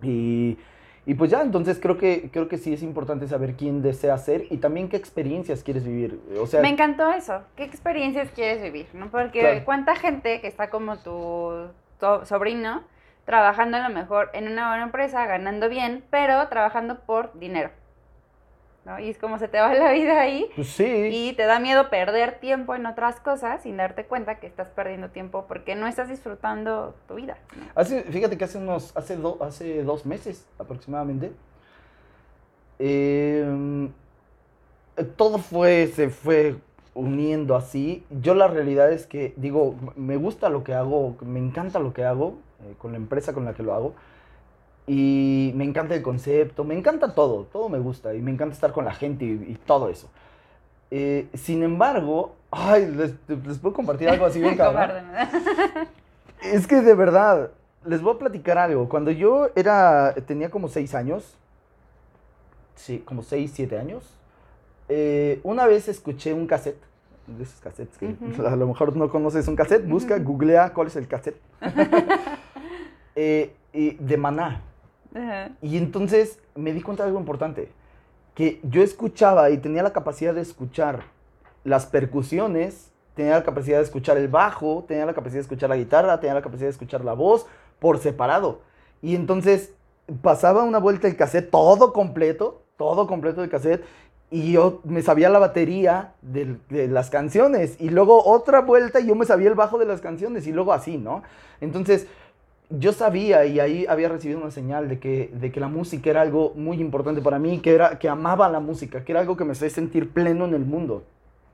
[0.01, 0.57] Y,
[1.05, 4.45] y, pues ya, entonces creo que, creo que sí es importante saber quién desea ser
[4.49, 6.19] y también qué experiencias quieres vivir.
[6.39, 7.41] O sea, Me encantó eso.
[7.57, 8.87] ¿Qué experiencias quieres vivir?
[8.93, 9.09] ¿no?
[9.09, 11.67] Porque cuánta gente que está como tu,
[11.99, 12.83] tu sobrino
[13.27, 17.69] trabajando a lo mejor en una buena empresa, ganando bien, pero trabajando por dinero.
[19.01, 20.49] Y es como se te va la vida ahí.
[20.55, 21.09] Pues sí.
[21.11, 25.09] Y te da miedo perder tiempo en otras cosas sin darte cuenta que estás perdiendo
[25.09, 27.37] tiempo porque no estás disfrutando tu vida.
[27.75, 31.33] Hace, fíjate que hace unos, hace, hace dos meses aproximadamente,
[32.79, 33.91] em,
[35.17, 36.55] todo fue, se fue
[36.93, 38.05] uniendo así.
[38.09, 42.05] Yo la realidad es que, digo, me gusta lo que hago, me encanta lo que
[42.05, 43.93] hago, eh, con la empresa con la que lo hago
[44.87, 48.71] y me encanta el concepto, me encanta todo, todo me gusta y me encanta estar
[48.71, 50.09] con la gente y, todo eso.
[50.89, 55.03] Eh, sin embargo, ay, les, puedo compartir algo así bien cabrón.
[56.41, 57.51] es que de verdad,
[57.85, 58.87] les voy a platicar algo.
[58.87, 61.35] Cuando yo era, tenía como seis años,
[62.75, 64.05] sí, como seis, siete años,
[64.87, 66.81] eh, una vez escuché un cassette,
[67.27, 68.15] de esos cassettes que
[68.47, 71.41] a lo mejor no conoces un cassette, busca, googlea cuál es el cassette.
[73.19, 74.61] Eh, de Maná.
[75.61, 77.71] Y entonces me di cuenta de algo importante,
[78.35, 81.05] que yo escuchaba y tenía la capacidad de escuchar
[81.63, 85.77] las percusiones, tenía la capacidad de escuchar el bajo, tenía la capacidad de escuchar la
[85.77, 87.47] guitarra, tenía la capacidad de escuchar la voz
[87.79, 88.61] por separado.
[89.01, 89.73] Y entonces
[90.21, 93.83] pasaba una vuelta el cassette todo completo, todo completo el cassette,
[94.29, 99.07] y yo me sabía la batería de, de, las canciones, y luego otra vuelta y
[99.07, 101.23] yo me sabía el bajo de las canciones, y luego así, ¿no?
[101.59, 102.07] Entonces,
[102.69, 106.21] yo sabía y ahí había recibido una señal de que, de que la música era
[106.21, 109.45] algo muy importante para mí, que, era, que amaba la música, que era algo que
[109.45, 111.03] me hacía sentir pleno en el mundo.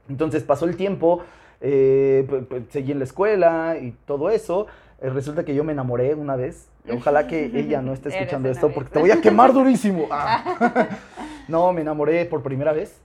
[0.10, 1.21] Entonces pasó el tiempo,
[1.62, 2.28] eh,
[2.69, 4.67] seguí en la escuela y todo eso.
[5.02, 6.67] Eh, resulta que yo me enamoré una vez.
[6.91, 10.08] Ojalá que ella no esté escuchando esto porque te voy a quemar durísimo.
[10.10, 10.89] Ah.
[11.47, 12.99] no, me enamoré por primera vez.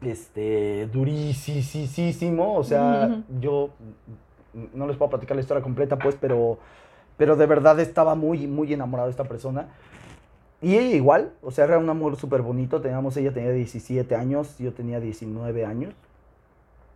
[0.00, 2.54] Este, durísimo.
[2.54, 3.70] O sea, yo
[4.74, 6.58] no les puedo platicar la historia completa, pues, pero
[7.16, 9.68] pero de verdad estaba muy, muy enamorado de esta persona.
[10.62, 12.80] Y ella igual, o sea, era un amor súper bonito.
[12.80, 15.94] Teníamos, ella tenía 17 años, yo tenía 19 años.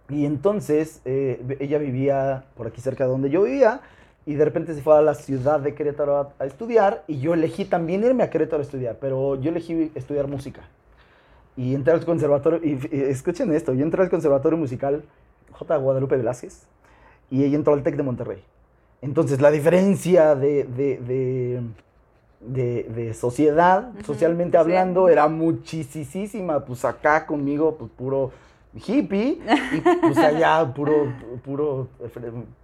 [0.09, 3.81] Y entonces eh, ella vivía por aquí cerca de donde yo vivía
[4.27, 7.65] y de repente se fue a la ciudad de Querétaro a, estudiar y yo elegí
[7.65, 10.63] también irme a Querétaro a estudiar, pero yo elegí estudiar música.
[11.57, 15.03] Y entré al conservatorio, y, escuchen esto, yo entré al conservatorio musical
[15.53, 15.77] J.
[15.77, 16.67] Guadalupe Velázquez
[17.31, 18.43] y ella entró al TEC de Monterrey.
[19.03, 20.65] Entonces, la diferencia de,
[22.41, 26.65] de, sociedad, socialmente hablando, era muchísima.
[26.65, 28.33] Pues acá conmigo, pues puro
[28.75, 29.41] hippie,
[29.73, 31.13] y pues allá puro,
[31.45, 31.89] puro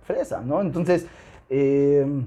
[0.05, 0.61] fresa, ¿no?
[0.61, 1.07] Entonces,
[1.49, 2.27] em,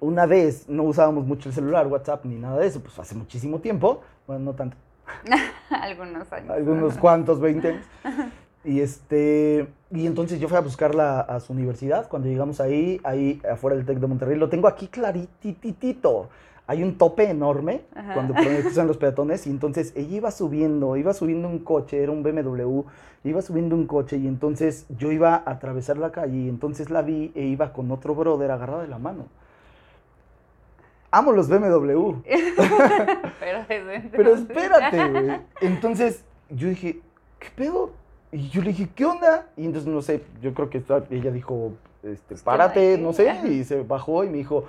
[0.00, 3.60] una vez no usábamos mucho el celular, WhatsApp, ni nada de eso, pues hace muchísimo
[3.60, 4.76] tiempo, bueno, no tanto.
[5.70, 6.50] Algunos años.
[6.50, 7.78] Algunos cuantos, 20
[8.64, 12.08] Y, este, y entonces yo fui a buscarla a su universidad.
[12.08, 16.28] Cuando llegamos ahí, ahí afuera del TEC de Monterrey, lo tengo aquí clarititito.
[16.66, 17.82] Hay un tope enorme
[18.14, 22.22] cuando cruzan los peatones y entonces ella iba subiendo, iba subiendo un coche, era un
[22.22, 22.84] BMW,
[23.24, 27.02] iba subiendo un coche y entonces yo iba a atravesar la calle y entonces la
[27.02, 29.26] vi e iba con otro brother agarrado de la mano.
[31.10, 32.14] Amo los BMW.
[33.40, 33.66] Pero,
[34.10, 35.40] Pero espérate, güey.
[35.60, 37.00] Entonces yo dije,
[37.38, 37.92] ¿qué pedo?
[38.34, 39.46] Y yo le dije, ¿qué onda?
[39.56, 43.82] Y entonces, no sé, yo creo que ella dijo, este, párate, no sé, y se
[43.84, 44.64] bajó y me dijo,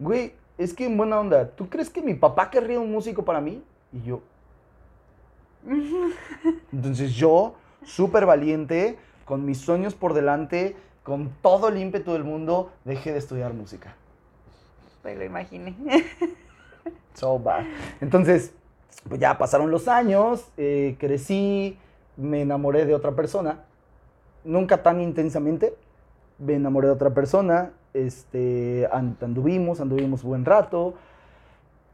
[0.00, 3.40] güey, es que en buena onda, ¿tú crees que mi papá querría un músico para
[3.40, 3.62] mí?
[3.92, 4.20] Y yo.
[6.72, 10.74] Entonces yo, súper valiente, con mis sueños por delante,
[11.04, 13.94] con todo el ímpetu del mundo, dejé de estudiar música.
[15.02, 15.76] Pues lo imaginé.
[17.14, 17.64] So bad.
[18.00, 18.52] Entonces,
[19.08, 21.78] pues ya pasaron los años, eh, crecí,
[22.16, 23.64] me enamoré de otra persona,
[24.44, 25.74] nunca tan intensamente,
[26.38, 30.94] me enamoré de otra persona, este, anduvimos, anduvimos buen rato.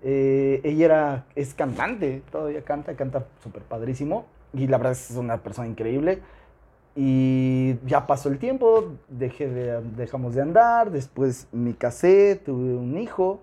[0.03, 4.25] Eh, ella era, es cantante, todavía canta, canta súper padrísimo.
[4.53, 6.21] Y la verdad es una persona increíble.
[6.97, 12.99] Y ya pasó el tiempo, dejé de, dejamos de andar, después me casé, tuve un
[12.99, 13.41] hijo.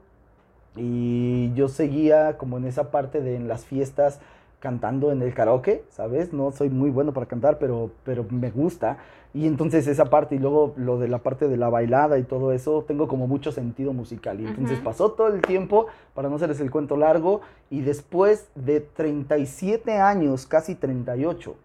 [0.75, 4.19] Y yo seguía como en esa parte de en las fiestas
[4.60, 6.34] cantando en el karaoke, ¿sabes?
[6.34, 8.98] No soy muy bueno para cantar, pero, pero me gusta.
[9.34, 12.52] Y entonces esa parte y luego lo de la parte de la bailada y todo
[12.52, 14.39] eso, tengo como mucho sentido musical.
[14.39, 18.80] Y entonces pasó todo el tiempo, para no hacerles el cuento largo, y después de
[18.80, 21.56] 37 años, casi 38,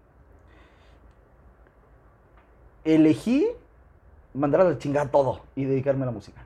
[2.85, 3.47] elegí
[4.35, 6.43] mandar a la chingada todo y dedicarme a la música.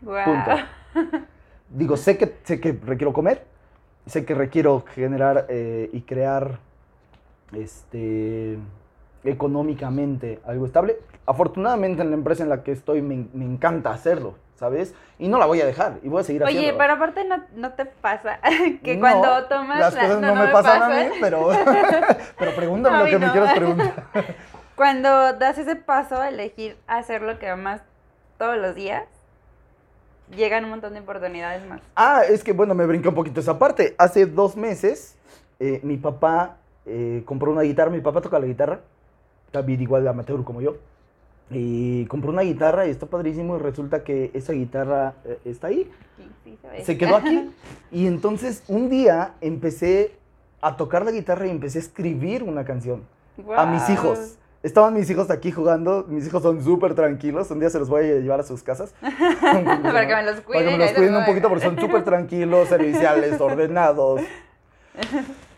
[0.00, 0.50] Punto.
[1.70, 3.46] Digo, sé que, sé que requiero comer,
[4.06, 6.58] sé que requiero generar eh, y crear
[7.52, 8.58] este,
[9.24, 10.98] económicamente algo estable.
[11.26, 14.94] Afortunadamente en la empresa en la que estoy me, encanta hacerlo, ¿sabes?
[15.18, 16.68] Y no la voy a dejar y voy a seguir haciendo.
[16.68, 18.40] Oye, pero aparte no, te pasa
[18.82, 19.78] que cuando tomas...
[19.78, 21.50] Las cosas no, me, pasan a mí, pero,
[22.38, 24.04] pero pregúntame lo que me quieras preguntar.
[24.74, 27.82] Cuando das ese paso a elegir hacer lo que amas
[28.38, 29.04] todos los días,
[30.36, 31.80] llegan un montón de oportunidades más.
[31.94, 33.94] Ah, es que bueno, me brinca un poquito esa parte.
[33.98, 35.16] Hace dos meses,
[35.60, 37.90] eh, mi papá eh, compró una guitarra.
[37.90, 38.80] Mi papá toca la guitarra,
[39.50, 40.76] también igual de amateur como yo.
[41.50, 43.56] Y compró una guitarra y está padrísimo.
[43.56, 45.90] Y resulta que esa guitarra eh, está ahí.
[46.16, 47.50] Sí, sí, se, se quedó aquí.
[47.90, 50.16] y entonces un día empecé
[50.60, 53.02] a tocar la guitarra y empecé a escribir una canción
[53.56, 54.38] a mis hijos.
[54.62, 56.06] Estaban mis hijos aquí jugando.
[56.08, 57.50] Mis hijos son súper tranquilos.
[57.50, 58.94] Un día se los voy a llevar a sus casas.
[59.00, 60.64] para que me los cuiden.
[60.64, 64.20] Para que me los cuiden un poquito porque son súper tranquilos, serviciales, ordenados.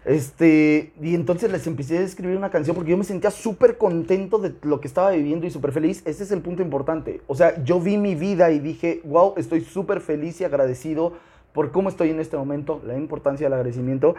[0.06, 4.38] Este, y entonces les empecé a escribir una canción porque yo me sentía súper contento
[4.38, 6.02] de lo que estaba viviendo y súper feliz.
[6.06, 7.20] Ese es el punto importante.
[7.26, 11.12] O sea, yo vi mi vida y dije, wow, estoy súper feliz y agradecido
[11.52, 14.16] por cómo estoy en este momento, la importancia del agradecimiento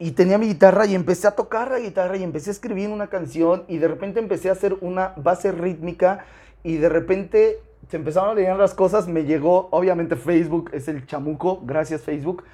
[0.00, 3.08] y tenía mi guitarra y empecé a tocar la guitarra y empecé a escribir una
[3.08, 6.24] canción y de repente empecé a hacer una base rítmica
[6.64, 7.60] y de repente
[7.90, 12.44] se empezaron a leer las cosas, me llegó, obviamente Facebook es el chamuco, gracias Facebook,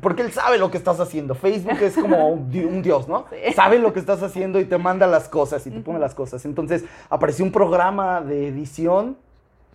[0.00, 1.34] porque él sabe lo que estás haciendo.
[1.34, 2.50] Facebook es como un,
[2.82, 3.26] dios, ¿no?
[3.56, 6.44] Sabe lo que estás haciendo y te manda las cosas y te pone las cosas.
[6.44, 9.16] Entonces apareció un programa de edición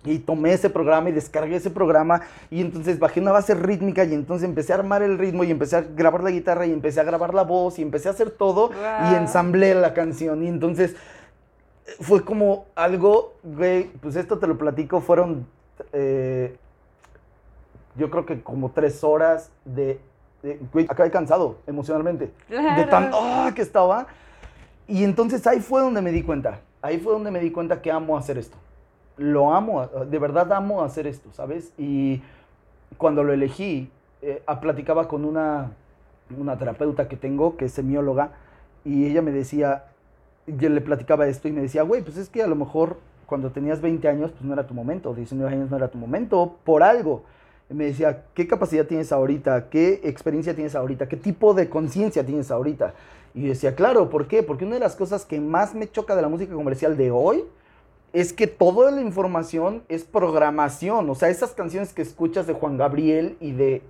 [0.05, 4.13] y tomé ese programa y descargué ese programa y entonces bajé una base rítmica y
[4.13, 7.03] entonces empecé a armar el ritmo y empecé a grabar la guitarra y empecé a
[7.03, 8.71] grabar la voz y empecé a hacer todo
[9.11, 10.95] y ensamblé la canción y entonces
[11.99, 15.47] fue como algo, güey, pues esto te lo platico, fueron
[15.91, 16.55] eh,
[17.95, 19.99] yo creo que como tres horas de,
[20.71, 24.07] güey, acabé cansado emocionalmente, de tan, oh, que estaba
[24.87, 27.91] y entonces ahí fue donde me di cuenta, ahí fue donde me di cuenta que
[27.91, 28.55] amo hacer esto
[29.19, 31.73] lo amo, de verdad amo hacer esto, ¿sabes?
[31.77, 32.21] Y
[32.97, 35.71] cuando lo elegí, eh, platicaba con una,
[36.37, 38.31] una terapeuta que tengo, que es semióloga,
[38.85, 39.85] y ella me decía,
[40.47, 43.51] yo le platicaba esto y me decía, güey, pues es que a lo mejor cuando
[43.51, 46.81] tenías 20 años, pues no era tu momento, 19 años no era tu momento, por
[46.81, 47.23] algo.
[47.69, 49.69] Y me decía, ¿qué capacidad tienes ahorita?
[49.69, 51.07] ¿Qué experiencia tienes ahorita?
[51.07, 52.93] ¿Qué tipo de conciencia tienes ahorita?
[53.35, 54.41] Y yo decía, claro, ¿por qué?
[54.41, 57.43] Porque una de las cosas que más me choca de la música comercial de hoy
[58.13, 61.09] es que toda la información es programación.
[61.09, 63.81] O sea, esas canciones que escuchas de Juan Gabriel y de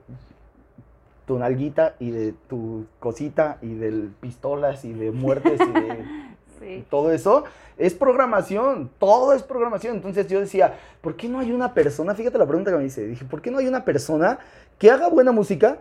[1.25, 7.11] tu nalguita y de tu cosita y de pistolas y de muertes y de todo
[7.11, 7.45] eso,
[7.77, 8.89] es programación.
[8.99, 9.95] Todo es programación.
[9.95, 12.15] Entonces yo decía, ¿por qué no hay una persona?
[12.15, 13.07] Fíjate la pregunta que me hice.
[13.07, 14.39] Dije, ¿por qué no hay una persona
[14.77, 15.79] que haga buena música,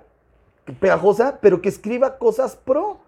[0.81, 2.99] pegajosa, pero que escriba cosas pro?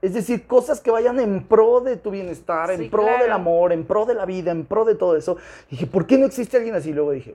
[0.00, 3.84] Es decir, cosas que vayan en pro de tu bienestar, en pro del amor, en
[3.84, 5.36] pro de la vida, en pro de todo eso.
[5.70, 6.92] dije, ¿por qué no existe alguien así?
[6.92, 7.34] Luego dije,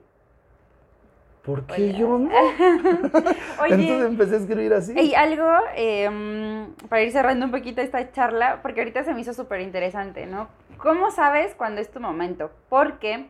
[1.43, 2.30] ¿por qué yo no?
[3.65, 4.93] Entonces empecé a escribir así.
[4.97, 5.45] Y algo,
[5.76, 10.26] em, para ir cerrando un poquito esta charla, porque ahorita se me hizo súper interesante,
[10.26, 10.47] ¿no?
[10.78, 12.49] ¿Cómo sabes cuándo es tu momento?
[12.69, 13.28] Porque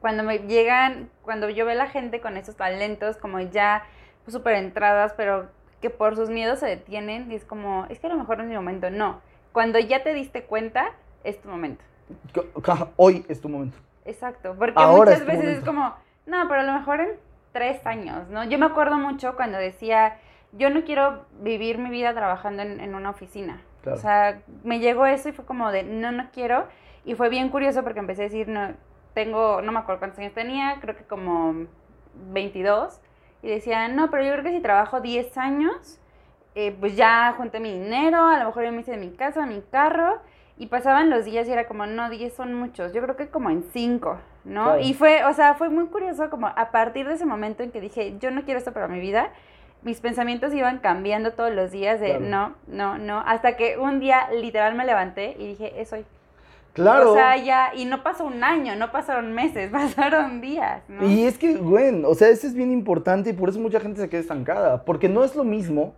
[0.00, 3.82] cuando me llegan, cuando yo veo a la gente con esos talentos como ya
[4.28, 5.48] súper entradas, pero
[5.80, 8.44] que por sus miedos se detienen y es como, es que a lo mejor no
[8.44, 8.90] es mi momento.
[8.90, 9.20] No,
[9.52, 10.92] cuando ya te diste cuenta,
[11.24, 11.84] es tu momento.
[12.96, 13.78] Hoy es tu momento.
[14.04, 15.94] Exacto, porque muchas veces es como,
[16.26, 17.10] no, pero a lo mejor en
[17.52, 18.44] tres años, ¿no?
[18.44, 20.16] Yo me acuerdo mucho cuando decía,
[20.52, 23.60] yo no quiero vivir mi vida trabajando en, una oficina.
[23.86, 26.66] O sea, me llegó eso y fue como de, no, no quiero.
[27.04, 28.74] Y fue bien curioso porque empecé a decir, no,
[29.14, 31.66] tengo, no me acuerdo cuántos años tenía, creo que como
[32.32, 33.00] 22.
[33.42, 36.00] Y decía, no, pero yo creo que si trabajo 10 años,
[36.54, 39.46] eh, pues ya junté mi dinero, a lo mejor yo me hice de mi casa,
[39.46, 40.20] mi carro,
[40.60, 43.48] Y pasaban los días y era como, no, 10 son muchos, yo creo que como
[43.48, 44.64] en 5, ¿no?
[44.64, 44.80] Claro.
[44.80, 47.80] Y fue, o sea, fue muy curioso como a partir de ese momento en que
[47.80, 49.30] dije, yo no quiero esto para mi vida,
[49.82, 52.24] mis pensamientos iban cambiando todos los días de Claro.
[52.26, 56.04] no, no, no, hasta que un día literal me levanté y dije, es hoy.
[56.78, 57.10] Claro.
[57.10, 61.06] O sea, ya, y no pasó un año, no pasaron meses, pasaron días, ¿no?
[61.06, 64.00] Y es que, güey, o sea, eso es bien importante y por eso mucha gente
[64.00, 64.84] se queda estancada.
[64.84, 65.94] Porque no es lo mismo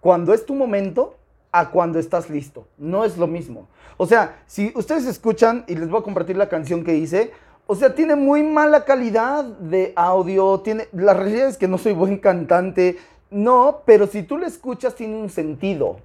[0.00, 1.16] cuando es tu momento
[1.52, 2.66] a cuando estás listo.
[2.78, 3.68] No es lo mismo.
[3.98, 7.30] O sea, si ustedes escuchan, y les voy a compartir la canción que hice,
[7.66, 11.92] o sea, tiene muy mala calidad de audio, tiene, la realidad es que no soy
[11.92, 12.96] buen cantante,
[13.30, 15.98] no, pero si tú la escuchas tiene un sentido.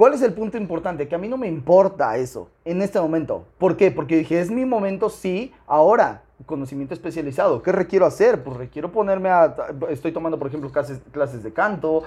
[0.00, 1.06] ¿Cuál es el punto importante?
[1.06, 3.44] Que a mí no me importa eso en este momento.
[3.58, 3.90] ¿Por qué?
[3.90, 7.62] Porque dije, es mi momento, sí, ahora, conocimiento especializado.
[7.62, 8.42] ¿Qué requiero hacer?
[8.42, 9.54] Pues requiero ponerme a...
[9.90, 12.04] Estoy tomando, por ejemplo, clases, clases de canto.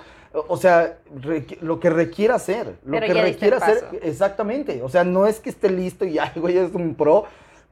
[0.47, 0.97] O sea,
[1.61, 2.79] lo que requiera hacer.
[2.83, 3.87] Lo Pero que requiera hacer.
[4.01, 4.81] Exactamente.
[4.81, 7.25] O sea, no es que esté listo y, ay, güey, es un pro.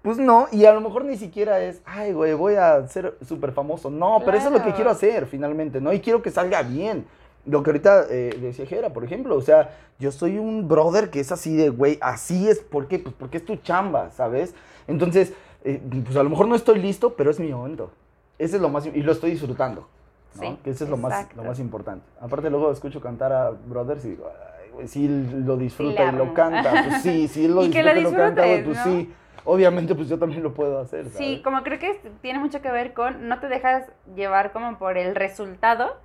[0.03, 3.53] Pues no, y a lo mejor ni siquiera es, ay, güey, voy a ser súper
[3.53, 3.89] famoso.
[3.89, 4.75] No, pero eso es lo que Claro.
[4.75, 5.91] quiero hacer finalmente, ¿no?
[5.91, 7.07] Y quiero que salga bien.
[7.45, 11.19] Lo que ahorita eh, decía Jera, por ejemplo, o sea, yo soy un brother que
[11.19, 12.99] es así de, güey, así es, ¿por qué?
[12.99, 14.53] Pues porque es tu chamba, ¿sabes?
[14.87, 15.33] Entonces,
[15.63, 17.91] eh, pues a lo mejor no estoy listo, pero es mi momento.
[18.37, 19.87] Ese es lo más, y lo estoy disfrutando,
[20.35, 20.41] ¿no?
[20.41, 22.05] Sí, que ese es lo más, lo más importante.
[22.19, 24.29] Aparte luego escucho cantar a brothers y digo,
[24.63, 28.03] ay, güey, sí lo disfruta y lo canta, pues sí, sí lo disfruta lo y
[28.03, 28.83] lo canta, güey, pues ¿no?
[28.83, 29.13] sí.
[29.43, 31.17] Obviamente, pues yo también lo puedo hacer, ¿sabes?
[31.17, 33.85] Sí, como creo que tiene mucho que ver con no te dejas
[34.15, 35.97] llevar como por el resultado,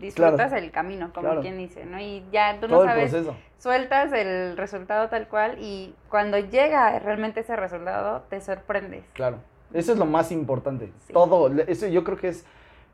[0.00, 0.56] disfrutas Claro.
[0.56, 1.40] el camino, como Claro.
[1.42, 2.00] quien dice, ¿no?
[2.00, 3.14] Y ya tú Todo no sabes,
[3.58, 9.04] sueltas el resultado tal cual y cuando llega realmente ese resultado te sorprendes.
[9.12, 9.36] Claro,
[9.72, 10.92] eso es lo más importante.
[11.06, 11.12] Sí.
[11.12, 12.44] Todo, eso yo creo que es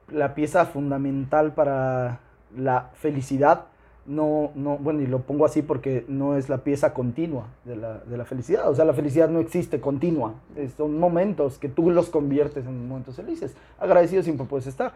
[0.08, 2.18] la pieza fundamental para
[2.56, 3.66] la felicidad.
[4.06, 7.98] No, no, bueno, y lo pongo así porque no es la pieza continua de la,
[7.98, 8.70] de la felicidad.
[8.70, 10.34] O sea, la felicidad no existe continua.
[10.54, 13.56] Es- son momentos que tú los conviertes en momentos felices.
[13.80, 14.92] Agradecido siempre puedes estar.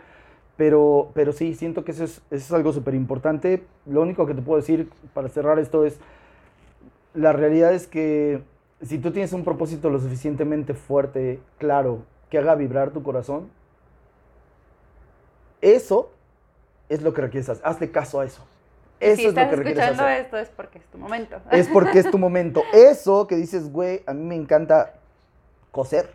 [0.56, 3.62] Pero, pero sí, siento que eso es, eso es algo súper importante.
[3.86, 5.98] Lo único que te puedo decir para cerrar esto es,
[7.14, 8.42] la realidad es que
[8.82, 13.48] si tú tienes un propósito lo suficientemente fuerte, claro, que haga vibrar tu corazón,
[15.60, 16.10] eso
[16.88, 17.64] es lo que requieres hacer.
[17.66, 18.44] Hazle caso a eso.
[18.98, 20.20] Eso si es lo que requieres escuchando hacer.
[20.20, 21.40] esto es porque es tu momento.
[21.50, 22.62] Es porque es tu momento.
[22.72, 24.94] Eso que dices, güey, a mí me encanta
[25.70, 26.12] coser.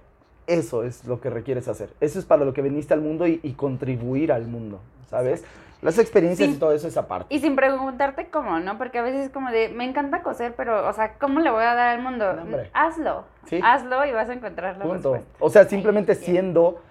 [0.47, 1.89] Eso es lo que requieres hacer.
[2.01, 4.79] Eso es para lo que viniste al mundo y, y contribuir al mundo,
[5.09, 5.43] ¿sabes?
[5.81, 6.55] Las experiencias Sí.
[6.55, 7.33] y todo eso es aparte.
[7.35, 8.77] Y sin preguntarte cómo, ¿no?
[8.77, 11.63] Porque a veces es como de, me encanta coser, pero, o sea, ¿cómo le voy
[11.63, 12.33] a dar al mundo?
[12.33, 12.57] No.
[12.73, 13.25] Hazlo.
[13.45, 13.59] Sí.
[13.63, 15.13] Hazlo y vas a encontrar la Punto.
[15.13, 15.37] respuesta.
[15.43, 16.81] O sea, simplemente siendo,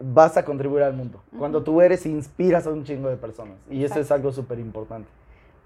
[0.00, 1.22] vas a contribuir al mundo.
[1.38, 3.54] Cuando tú eres, inspiras a un chingo de personas.
[3.68, 5.08] Y eso es algo súper importante.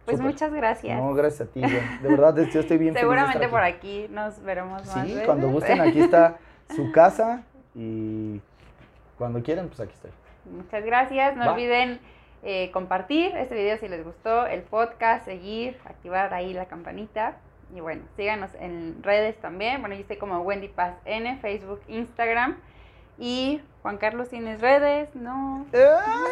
[0.05, 0.99] Pues muchas gracias.
[0.99, 1.81] No, gracias a ti, güey.
[2.03, 4.05] De verdad, yo estoy bien feliz de Seguramente por aquí.
[4.05, 5.25] aquí nos veremos más Sí, veces.
[5.25, 6.37] cuando gusten, aquí está
[6.75, 7.43] su casa.
[7.75, 8.41] Y
[9.19, 10.11] cuando quieran, pues aquí estoy.
[10.51, 11.37] Muchas gracias.
[11.37, 11.53] No Va.
[11.53, 11.99] olviden
[12.43, 17.37] eh, compartir este video si les gustó, el podcast, seguir, activar ahí la campanita.
[17.75, 19.81] Y bueno, síganos en redes también.
[19.81, 22.57] Bueno, yo estoy como Wendy Paz N, Facebook, Instagram.
[23.19, 25.09] Y Juan Carlos, ¿tienes redes?
[25.15, 25.67] No.
[25.75, 26.25] Ah,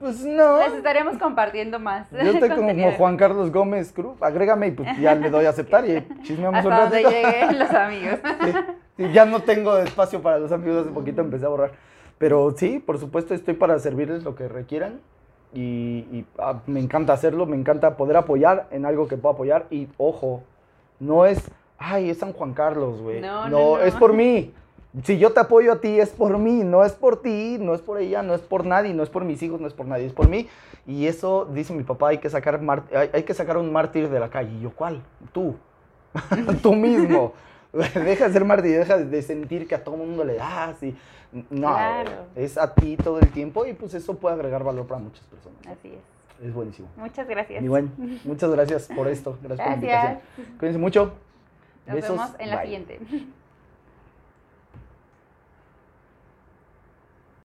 [0.00, 0.58] pues no.
[0.58, 2.10] Les estaremos compartiendo más.
[2.10, 2.92] Yo estoy como.
[2.92, 4.20] Juan Carlos Gómez Cruz.
[4.22, 7.28] Agrégame y pues ya le doy a aceptar y chismeamos un Hasta donde ratito.
[7.28, 8.18] lleguen los amigos.
[8.44, 8.52] Sí,
[8.98, 11.72] ya no tengo espacio para los amigos, hace poquito empecé a borrar.
[12.18, 15.00] Pero sí, por supuesto, estoy para servirles lo que requieran.
[15.52, 19.66] Y, y, ah, me encanta hacerlo, me encanta poder apoyar en algo que puedo apoyar.
[19.70, 20.42] Y ojo,
[20.98, 21.42] no es,
[21.78, 23.20] ay, es San Juan Carlos, güey.
[23.20, 23.82] No, No, no, no.
[23.82, 24.52] es por mí.
[25.04, 27.82] Si yo te apoyo a ti, es por mí, no es por ti, no es
[27.82, 30.06] por ella, no es por nadie, no es por mis hijos, no es por nadie,
[30.06, 30.48] es por mí.
[30.86, 32.60] Y eso, dice mi papá, hay que sacar,
[32.94, 34.52] hay, hay que sacar un mártir de la calle.
[34.56, 35.02] Y yo, ¿cuál?
[35.34, 35.54] Tú.
[36.62, 37.34] Tú mismo.
[37.94, 40.82] Deja de ser mártir, deja de sentir que a todo mundo le das.
[40.82, 40.96] Y,
[41.50, 42.10] no, Claro.
[42.34, 45.58] es a ti todo el tiempo y pues eso puede agregar valor para muchas personas.
[45.66, 46.46] Así es.
[46.48, 46.88] Es buenísimo.
[46.96, 47.62] Muchas gracias.
[47.62, 47.90] Y bueno,
[48.24, 49.38] muchas gracias por esto.
[49.42, 50.12] Gracias, por la Gracias.
[50.12, 50.58] invitación.
[50.58, 51.12] Cuídense mucho.
[51.86, 52.10] Nos Besos.
[52.16, 52.64] vemos en la Bye.
[52.64, 53.00] siguiente.